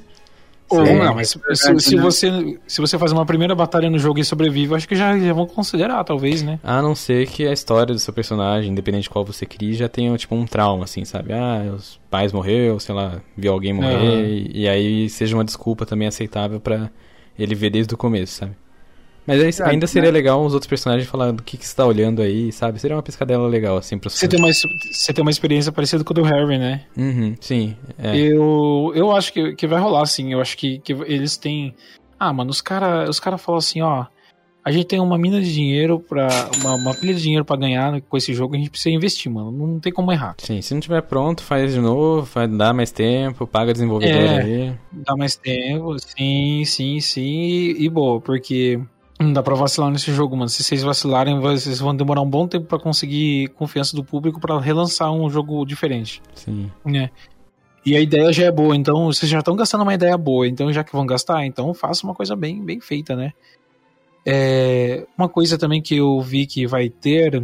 Ou 0.71 0.85
Sim, 0.85 0.99
não, 0.99 1.15
mas 1.15 1.35
é 1.35 1.55
se, 1.55 1.81
se 1.81 1.97
né? 1.97 2.03
você, 2.03 2.61
se 2.67 2.81
você 2.81 2.99
faz 2.99 3.11
uma 3.11 3.25
primeira 3.25 3.55
batalha 3.55 3.89
no 3.89 3.99
jogo 3.99 4.19
e 4.21 4.25
sobrevive, 4.25 4.73
eu 4.73 4.77
acho 4.77 4.87
que 4.87 4.95
já, 4.95 5.19
já 5.19 5.33
vão 5.33 5.47
considerar, 5.47 6.05
talvez, 6.05 6.43
né? 6.43 6.59
A 6.63 6.83
não 6.83 6.95
ser 6.95 7.27
que 7.27 7.47
a 7.47 7.53
história 7.53 7.95
do 7.95 7.99
seu 7.99 8.13
personagem, 8.13 8.71
independente 8.71 9.05
de 9.05 9.11
qual 9.11 9.25
você 9.25 9.47
crie, 9.47 9.73
já 9.73 9.89
tenha, 9.89 10.15
tipo, 10.19 10.35
um 10.35 10.45
trauma, 10.47 10.85
assim, 10.85 11.07
sabe? 11.07 11.33
Ah, 11.33 11.73
os 11.75 11.99
pais 12.11 12.33
morreu, 12.35 12.79
sei 12.79 12.95
lá, 12.95 13.23
viu 13.35 13.51
alguém 13.53 13.73
morrer, 13.73 13.97
e, 14.47 14.63
e 14.65 14.69
aí 14.69 15.09
seja 15.09 15.35
uma 15.35 15.45
desculpa 15.45 15.87
também 15.87 16.07
aceitável 16.07 16.61
pra 16.61 16.91
ele 17.39 17.55
ver 17.55 17.71
desde 17.71 17.95
o 17.95 17.97
começo, 17.97 18.35
sabe? 18.35 18.55
Mas 19.29 19.61
É, 19.61 19.65
ainda 19.65 19.87
seria 19.87 20.11
né? 20.11 20.15
legal 20.17 20.43
os 20.43 20.55
outros 20.55 20.69
personagens 20.69 21.07
falar 21.09 21.33
do 21.33 21.43
que, 21.43 21.59
que 21.59 21.67
você 21.69 21.77
tá 21.77 21.85
olhando 21.85 22.23
aí, 22.23 22.51
sabe? 22.51 22.81
Seria 22.81 22.97
uma 22.97 23.03
piscadela 23.03 23.47
legal, 23.47 23.77
assim, 23.77 23.99
pro 23.99 24.09
Você 24.09 24.27
tem 24.27 24.39
uma, 24.39 24.49
você 24.51 25.13
tem 25.13 25.21
uma 25.21 25.31
experiência 25.31 25.71
parecida 25.71 26.03
com 26.03 26.15
a 26.15 26.17
do 26.17 26.23
Harry, 26.23 26.57
né? 26.57 26.87
Uhum, 26.97 27.37
sim. 27.39 27.77
É. 27.99 28.17
Eu, 28.17 28.91
eu 28.95 29.15
acho 29.15 29.31
que, 29.33 29.55
que 29.55 29.67
vai 29.67 29.79
rolar, 29.79 30.07
sim. 30.07 30.33
Eu 30.33 30.41
acho 30.41 30.57
que, 30.57 30.79
que 30.79 30.93
eles 30.93 31.37
têm. 31.37 31.75
Ah, 32.19 32.33
mano, 32.33 32.51
os 32.51 32.63
caras 32.63 33.09
os 33.11 33.21
cara 33.21 33.37
falam 33.37 33.59
assim, 33.59 33.83
ó. 33.83 34.07
a 34.65 34.73
gente 34.73 34.87
tem 34.87 34.99
uma 34.99 35.19
mina 35.19 35.41
de 35.43 35.53
dinheiro 35.53 36.01
para 36.01 36.27
uma, 36.61 36.75
uma 36.75 36.95
pilha 36.95 37.13
de 37.15 37.21
dinheiro 37.23 37.45
para 37.45 37.61
ganhar 37.61 38.01
com 38.01 38.17
esse 38.17 38.33
jogo, 38.35 38.55
a 38.55 38.59
gente 38.59 38.71
precisa 38.71 38.95
investir, 38.95 39.31
mano. 39.31 39.53
Não 39.53 39.79
tem 39.79 39.93
como 39.93 40.11
errar. 40.11 40.37
Sim, 40.39 40.61
se 40.63 40.73
não 40.75 40.81
tiver 40.81 41.03
pronto, 41.03 41.43
faz 41.43 41.73
de 41.75 41.81
novo, 41.81 42.25
faz, 42.27 42.51
dá 42.51 42.73
mais 42.73 42.91
tempo, 42.91 43.47
paga 43.47 43.73
desenvolvedor 43.75 44.17
É. 44.23 44.43
aí. 44.43 44.73
Dá 44.91 45.15
mais 45.17 45.37
tempo, 45.37 45.97
sim, 45.99 46.65
sim, 46.65 46.99
sim. 47.01 47.23
E, 47.23 47.85
e 47.85 47.89
boa, 47.89 48.21
porque 48.21 48.81
não 49.19 49.33
dá 49.33 49.43
pra 49.43 49.55
vacilar 49.55 49.91
nesse 49.91 50.13
jogo, 50.13 50.37
mano. 50.37 50.49
Se 50.49 50.63
vocês 50.63 50.83
vacilarem, 50.83 51.41
vocês 51.41 51.81
vão 51.81 51.95
demorar 51.95 52.21
um 52.21 52.29
bom 52.29 52.47
tempo 52.47 52.67
pra 52.67 52.79
conseguir 52.79 53.49
confiança 53.49 53.97
do 53.97 54.05
público 54.05 54.41
pra 54.41 54.59
relançar 54.61 55.13
um 55.13 55.29
jogo 55.29 55.65
diferente, 55.65 56.23
Sim. 56.35 56.71
né? 56.85 57.11
E 57.85 57.97
a 57.97 58.01
ideia 58.01 58.33
já 58.33 58.45
é 58.45 58.51
boa, 58.51 58.77
então 58.77 59.07
vocês 59.07 59.31
já 59.31 59.39
estão 59.39 59.57
gastando 59.57 59.83
uma 59.83 59.95
ideia 59.95 60.17
boa, 60.17 60.47
então 60.47 60.73
já 60.73 60.85
que 60.85 60.93
vão 60.93 61.07
gastar, 61.07 61.47
então 61.47 61.73
faça 61.73 62.05
uma 62.05 62.15
coisa 62.15 62.37
bem, 62.37 62.63
bem 62.63 62.81
feita, 62.81 63.17
né? 63.17 63.33
É, 64.27 65.07
uma 65.17 65.29
coisa 65.29 65.57
também 65.57 65.81
que 65.81 65.97
eu 65.97 66.21
vi 66.21 66.47
que 66.47 66.67
vai 66.67 66.91
ter, 66.91 67.43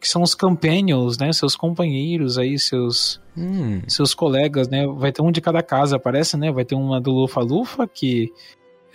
que 0.00 0.08
são 0.08 0.22
os 0.22 0.34
companions, 0.34 1.18
né? 1.18 1.32
Seus 1.32 1.56
companheiros 1.56 2.38
aí, 2.38 2.58
seus 2.58 3.20
Hum, 3.36 3.82
seus 3.86 4.14
colegas, 4.14 4.68
né? 4.68 4.86
Vai 4.86 5.12
ter 5.12 5.20
um 5.20 5.30
de 5.30 5.40
cada 5.42 5.62
casa, 5.62 5.98
parece, 5.98 6.36
né? 6.36 6.50
Vai 6.50 6.64
ter 6.64 6.74
uma 6.74 7.00
do 7.00 7.10
Lufa 7.10 7.40
Lufa, 7.40 7.86
que 7.86 8.32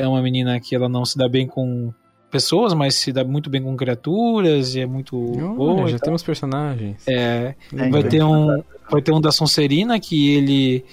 é 0.01 0.07
uma 0.07 0.21
menina 0.21 0.59
que 0.59 0.75
ela 0.75 0.89
não 0.89 1.05
se 1.05 1.17
dá 1.17 1.27
bem 1.27 1.47
com 1.47 1.93
pessoas, 2.29 2.73
mas 2.73 2.95
se 2.95 3.11
dá 3.11 3.23
muito 3.23 3.49
bem 3.49 3.61
com 3.61 3.75
criaturas 3.75 4.73
e 4.73 4.79
é 4.79 4.85
muito 4.85 5.17
boa. 5.17 5.81
olha, 5.81 5.89
e 5.89 5.91
já 5.91 5.99
temos 5.99 6.23
personagens. 6.23 7.07
É, 7.07 7.55
É, 7.75 7.89
vai 7.89 8.03
ter 8.03 8.23
um 8.23 8.63
vai 8.89 9.01
ter 9.01 9.11
um 9.11 9.21
da 9.21 9.31
Sonserina 9.31 9.99
que 9.99 10.35
ele 10.35 10.85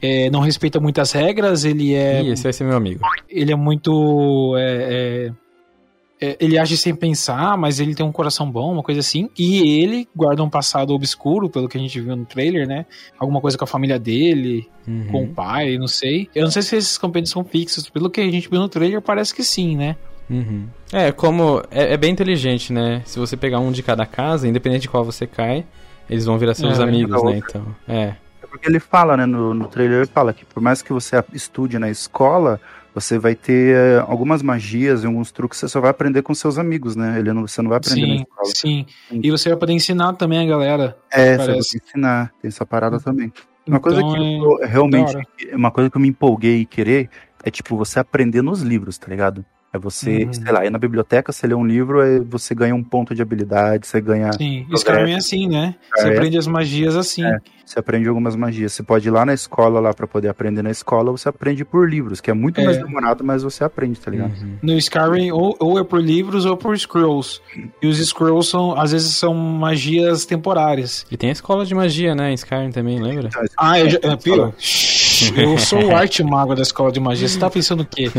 é, 0.00 0.30
não 0.30 0.40
respeita 0.40 0.80
muitas 0.80 1.12
regras, 1.12 1.64
ele 1.64 1.94
é 1.94 2.22
Ih, 2.22 2.30
esse 2.32 2.42
vai 2.42 2.52
ser 2.52 2.64
meu 2.64 2.76
amigo. 2.76 3.00
ele 3.28 3.52
é 3.52 3.56
muito. 3.56 4.54
é, 4.56 5.28
é, 5.28 5.32
é, 6.20 6.36
ele 6.40 6.58
age 6.58 6.76
sem 6.76 6.94
pensar, 6.94 7.56
mas 7.58 7.78
ele 7.78 7.94
tem 7.94 8.04
um 8.04 8.12
coração 8.12 8.50
bom, 8.50 8.72
uma 8.72 8.82
coisa 8.82 9.00
assim. 9.00 9.28
E 9.38 9.80
ele 9.82 10.08
guarda 10.14 10.42
um 10.42 10.48
passado 10.50 10.94
obscuro, 10.94 11.48
pelo 11.48 11.68
que 11.68 11.76
a 11.76 11.80
gente 11.80 12.00
viu 12.00 12.16
no 12.16 12.24
trailer, 12.24 12.66
né? 12.66 12.86
Alguma 13.18 13.40
coisa 13.40 13.58
com 13.58 13.64
a 13.64 13.68
família 13.68 13.98
dele, 13.98 14.68
Uhum. 14.86 15.08
com 15.10 15.24
o 15.24 15.28
pai, 15.28 15.76
não 15.78 15.88
sei. 15.88 16.28
Eu 16.34 16.44
não 16.44 16.50
sei 16.50 16.62
se 16.62 16.76
esses 16.76 16.96
campeões 16.96 17.28
são 17.28 17.44
fixos. 17.44 17.88
Pelo 17.90 18.08
que 18.08 18.20
a 18.20 18.30
gente 18.30 18.48
viu 18.48 18.60
no 18.60 18.68
trailer, 18.68 19.02
parece 19.02 19.34
que 19.34 19.42
sim, 19.42 19.76
né? 19.76 19.96
Uhum. 20.30 20.66
É, 20.92 21.12
como. 21.12 21.62
É, 21.70 21.92
é 21.94 21.96
bem 21.96 22.12
inteligente, 22.12 22.72
né? 22.72 23.02
Se 23.04 23.18
você 23.18 23.36
pegar 23.36 23.58
um 23.58 23.70
de 23.72 23.82
cada 23.82 24.06
casa, 24.06 24.48
independente 24.48 24.82
de 24.82 24.88
qual 24.88 25.04
você 25.04 25.26
cai, 25.26 25.64
eles 26.08 26.24
vão 26.24 26.38
virar 26.38 26.54
seus 26.54 26.78
É, 26.78 26.82
amigos, 26.82 27.22
né? 27.24 27.38
Então. 27.38 27.66
É. 27.86 28.14
É 28.42 28.46
porque 28.48 28.68
ele 28.68 28.80
fala, 28.80 29.16
né, 29.16 29.26
no, 29.26 29.52
no 29.52 29.66
trailer 29.66 29.98
ele 29.98 30.06
fala 30.06 30.32
que 30.32 30.44
por 30.44 30.62
mais 30.62 30.80
que 30.82 30.92
você 30.92 31.22
estude 31.32 31.78
na 31.78 31.90
escola, 31.90 32.60
você 32.96 33.18
vai 33.18 33.34
ter 33.34 33.76
eh, 33.76 33.98
algumas 34.08 34.40
magias 34.42 35.02
e 35.04 35.06
alguns 35.06 35.30
truques 35.30 35.58
que 35.60 35.66
você 35.66 35.70
só 35.70 35.82
vai 35.82 35.90
aprender 35.90 36.22
com 36.22 36.34
seus 36.34 36.56
amigos, 36.56 36.96
né? 36.96 37.18
Ele 37.18 37.30
não, 37.30 37.46
você 37.46 37.60
não 37.60 37.68
vai 37.68 37.76
aprender 37.76 38.06
na 38.06 38.14
Sim, 38.16 38.22
escola. 38.22 38.54
sim. 38.54 38.86
E 39.10 39.30
você 39.30 39.50
vai 39.50 39.58
poder 39.58 39.74
ensinar 39.74 40.14
também 40.14 40.38
a 40.38 40.46
galera. 40.46 40.96
É, 41.10 41.32
você 41.32 41.36
vai 41.36 41.46
parece. 41.48 41.76
ensinar, 41.76 42.32
tem 42.40 42.48
essa 42.48 42.64
parada 42.64 42.98
também. 42.98 43.30
Uma 43.66 43.80
coisa 43.80 44.00
Então, 44.00 44.14
que 44.14 44.18
é 44.18 44.38
eu 44.38 44.56
realmente, 44.66 45.14
uma 45.52 45.70
coisa 45.70 45.90
que 45.90 45.96
eu 45.98 46.00
me 46.00 46.08
empolguei 46.08 46.62
em 46.62 46.64
querer 46.64 47.10
é 47.44 47.50
tipo 47.50 47.76
você 47.76 47.98
aprender 47.98 48.40
nos 48.40 48.62
livros, 48.62 48.96
tá 48.96 49.08
ligado? 49.08 49.44
É 49.76 49.78
você, 49.78 50.24
Uhum. 50.24 50.32
sei 50.32 50.52
lá, 50.52 50.64
ir 50.66 50.70
na 50.70 50.78
biblioteca, 50.78 51.30
você 51.32 51.46
lê 51.46 51.54
um 51.54 51.64
livro, 51.66 51.98
você 52.28 52.54
ganha 52.54 52.74
um 52.74 52.82
ponto 52.82 53.14
de 53.14 53.20
habilidade, 53.22 53.86
você 53.86 54.00
ganha. 54.00 54.32
Sim, 54.32 54.66
Skyrim 54.72 55.12
é 55.12 55.16
assim, 55.16 55.46
né? 55.48 55.74
Você 55.94 56.08
É. 56.08 56.12
aprende 56.12 56.38
as 56.38 56.46
magias 56.46 56.96
assim. 56.96 57.24
É. 57.24 57.38
Você 57.64 57.80
aprende 57.80 58.08
algumas 58.08 58.36
magias. 58.36 58.72
Você 58.74 58.82
pode 58.84 59.08
ir 59.08 59.10
lá 59.10 59.26
na 59.26 59.34
escola 59.34 59.80
lá 59.80 59.92
para 59.92 60.06
poder 60.06 60.28
aprender 60.28 60.62
na 60.62 60.70
escola, 60.70 61.10
ou 61.10 61.16
você 61.18 61.28
aprende 61.28 61.64
por 61.64 61.90
livros, 61.90 62.20
que 62.20 62.30
é 62.30 62.34
muito 62.34 62.60
É. 62.60 62.64
mais 62.64 62.76
demorado, 62.76 63.24
mas 63.24 63.42
você 63.42 63.64
aprende, 63.64 63.98
tá 63.98 64.08
ligado? 64.08 64.30
Uhum. 64.40 64.56
No 64.62 64.72
Skyrim, 64.78 65.32
ou, 65.32 65.56
ou 65.58 65.76
é 65.76 65.82
por 65.82 66.00
livros 66.00 66.44
ou 66.44 66.56
por 66.56 66.78
scrolls. 66.78 67.40
E 67.82 67.88
os 67.88 67.98
scrolls 67.98 68.48
são, 68.48 68.78
às 68.80 68.92
vezes, 68.92 69.14
são 69.16 69.34
magias 69.34 70.24
temporárias. 70.24 71.04
E 71.10 71.16
tem 71.16 71.28
a 71.30 71.32
escola 71.32 71.66
de 71.66 71.74
magia, 71.74 72.14
né? 72.14 72.30
Em 72.30 72.34
Skyrim 72.34 72.70
também, 72.70 73.02
lembra? 73.02 73.30
Ah, 73.58 73.80
eu 73.80 73.90
já. 73.90 73.98
é, 74.00 74.14
Pio, 74.16 74.54
eu 75.36 75.58
sou 75.58 75.82
o 75.84 75.96
arte 75.96 76.22
mago 76.22 76.54
da 76.54 76.62
escola 76.62 76.90
de 76.92 77.00
magia. 77.00 77.28
Você 77.28 77.38
tá 77.38 77.48
pensando 77.50 77.80
o 77.82 77.86
quê? 77.86 78.10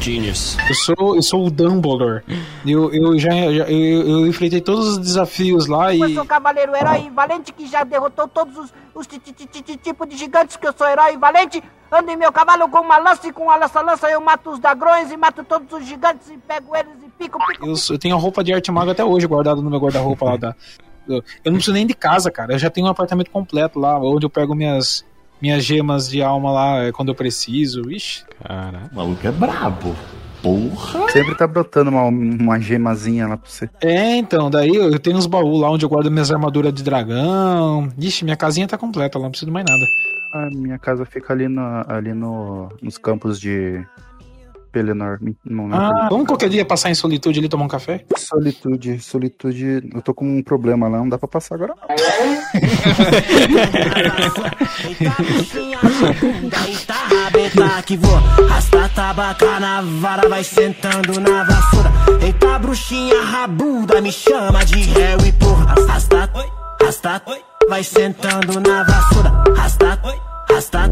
Genius. 0.00 0.56
Eu 0.68 0.74
sou, 0.74 1.16
eu 1.16 1.22
sou 1.22 1.46
o 1.46 1.50
Dumbledore. 1.50 2.22
Eu, 2.66 2.92
eu 2.92 3.18
já, 3.18 3.30
já- 3.30 3.68
eu, 3.70 4.08
eu 4.08 4.26
enfrentei 4.26 4.60
todos 4.60 4.88
os 4.88 4.98
desafios 4.98 5.66
lá 5.66 5.94
Eu 5.94 6.08
e. 6.08 6.14
sou 6.14 6.24
cavaleiro 6.24 6.74
herói 6.76 7.10
valente 7.14 7.52
que 7.52 7.66
já 7.66 7.84
derrotou 7.84 8.28
todos 8.28 8.56
os, 8.56 8.72
os 8.94 9.06
ti- 9.06 9.18
ti- 9.18 9.32
ti- 9.32 9.46
ti- 9.46 9.62
ti- 9.62 9.76
tipos 9.76 10.08
de 10.08 10.16
gigantes 10.16 10.56
que 10.56 10.66
eu 10.66 10.74
sou 10.76 10.86
herói 10.88 11.16
valente. 11.16 11.62
Ando 11.90 12.10
em 12.10 12.16
meu 12.16 12.32
cavalo 12.32 12.68
com 12.68 12.80
uma 12.80 12.98
lança 12.98 13.28
e 13.28 13.32
com 13.32 13.48
a 13.48 13.56
lança-lança 13.56 14.10
eu 14.10 14.20
mato 14.20 14.50
os 14.50 14.58
dragões 14.58 15.12
e 15.12 15.16
mato 15.16 15.44
todos 15.44 15.72
os 15.72 15.86
gigantes 15.86 16.28
e 16.28 16.36
pego 16.36 16.74
eles 16.74 16.92
e 17.04 17.08
pico, 17.10 17.38
pico, 17.46 17.64
Eu, 17.66 17.76
sou- 17.76 17.94
eu 17.94 18.00
tenho 18.00 18.16
a 18.16 18.18
roupa 18.18 18.42
de 18.42 18.52
arte 18.52 18.72
mago 18.72 18.90
até 18.90 19.04
hoje 19.04 19.26
guardada 19.26 19.62
no 19.62 19.70
meu 19.70 19.78
guarda-roupa 19.78 20.24
lá 20.24 20.36
da. 20.36 20.54
Eu 21.08 21.16
eu 21.44 21.52
não 21.52 21.54
preciso 21.54 21.72
nem 21.72 21.86
de 21.86 21.94
casa, 21.94 22.28
cara. 22.32 22.54
Eu 22.54 22.58
já 22.58 22.68
tenho 22.68 22.88
um 22.88 22.90
apartamento 22.90 23.30
completo 23.30 23.78
lá, 23.78 23.96
onde 24.00 24.26
eu 24.26 24.30
pego 24.30 24.56
minhas, 24.56 25.04
minhas 25.40 25.64
gemas 25.64 26.08
de 26.08 26.22
alma 26.22 26.50
lá 26.50 26.84
é, 26.84 26.92
quando 26.92 27.08
eu 27.08 27.14
preciso. 27.14 27.90
Ixi. 27.90 28.24
Caraca. 28.42 28.90
O 28.92 28.96
maluco 28.96 29.26
é 29.26 29.30
brabo. 29.30 29.94
Porra. 30.42 31.08
Sempre 31.10 31.34
tá 31.34 31.46
brotando 31.46 31.90
uma, 31.90 32.04
uma 32.04 32.60
gemazinha 32.60 33.26
lá 33.26 33.36
pra 33.36 33.50
você. 33.50 33.68
É, 33.80 34.16
então, 34.16 34.50
daí 34.50 34.68
eu 34.68 34.92
eu 34.92 34.98
tenho 34.98 35.16
uns 35.16 35.26
baús 35.26 35.60
lá 35.60 35.70
onde 35.70 35.84
eu 35.84 35.88
guardo 35.88 36.10
minhas 36.10 36.30
armaduras 36.30 36.72
de 36.72 36.82
dragão. 36.82 37.90
Ixi, 37.98 38.24
minha 38.24 38.36
casinha 38.36 38.68
tá 38.68 38.78
completa 38.78 39.18
lá, 39.18 39.24
não 39.24 39.30
preciso 39.30 39.46
de 39.46 39.52
mais 39.52 39.66
nada. 39.66 39.86
A 40.32 40.50
minha 40.50 40.78
casa 40.78 41.04
fica 41.04 41.32
ali, 41.32 41.48
no, 41.48 41.62
ali 41.88 42.12
no, 42.12 42.68
nos 42.82 42.98
campos 42.98 43.40
de 43.40 43.84
Pelenor. 44.76 45.18
Não, 45.42 45.68
não 45.68 45.78
Ah, 45.78 46.08
vamos 46.10 46.26
qualquer 46.26 46.50
dia 46.50 46.62
passar 46.62 46.90
em 46.90 46.94
solitude 46.94 47.38
ali 47.38 47.48
tomar 47.48 47.64
um 47.64 47.68
café? 47.68 48.04
Solitude, 48.14 49.00
solitude. 49.00 49.88
Eu 49.94 50.02
tô 50.02 50.12
com 50.12 50.26
um 50.26 50.42
problema 50.42 50.86
lá, 50.86 50.98
não 50.98 51.08
dá 51.08 51.16
pra 51.16 51.26
passar 51.26 51.54
agora 51.54 51.74
não. 51.74 51.86
Que 57.86 57.96
vou 57.96 58.16
Rasta 58.48 58.90
tabaca 58.94 59.60
na 59.60 59.80
vara, 59.80 60.28
vai 60.28 60.44
sentando 60.44 61.20
na 61.20 61.44
vassoura 61.44 61.90
Eita 62.20 62.58
bruxinha 62.58 63.22
rabuda, 63.22 64.00
me 64.02 64.12
chama 64.12 64.62
de 64.64 64.82
réu 64.90 65.18
e 65.26 65.32
porra 65.32 65.74
Rasta, 65.86 66.30
rasta, 66.82 67.22
vai 67.68 67.82
sentando 67.82 68.60
na 68.60 68.82
vassoura 68.82 69.44
Rasta, 69.56 69.98
rasta 70.50 70.90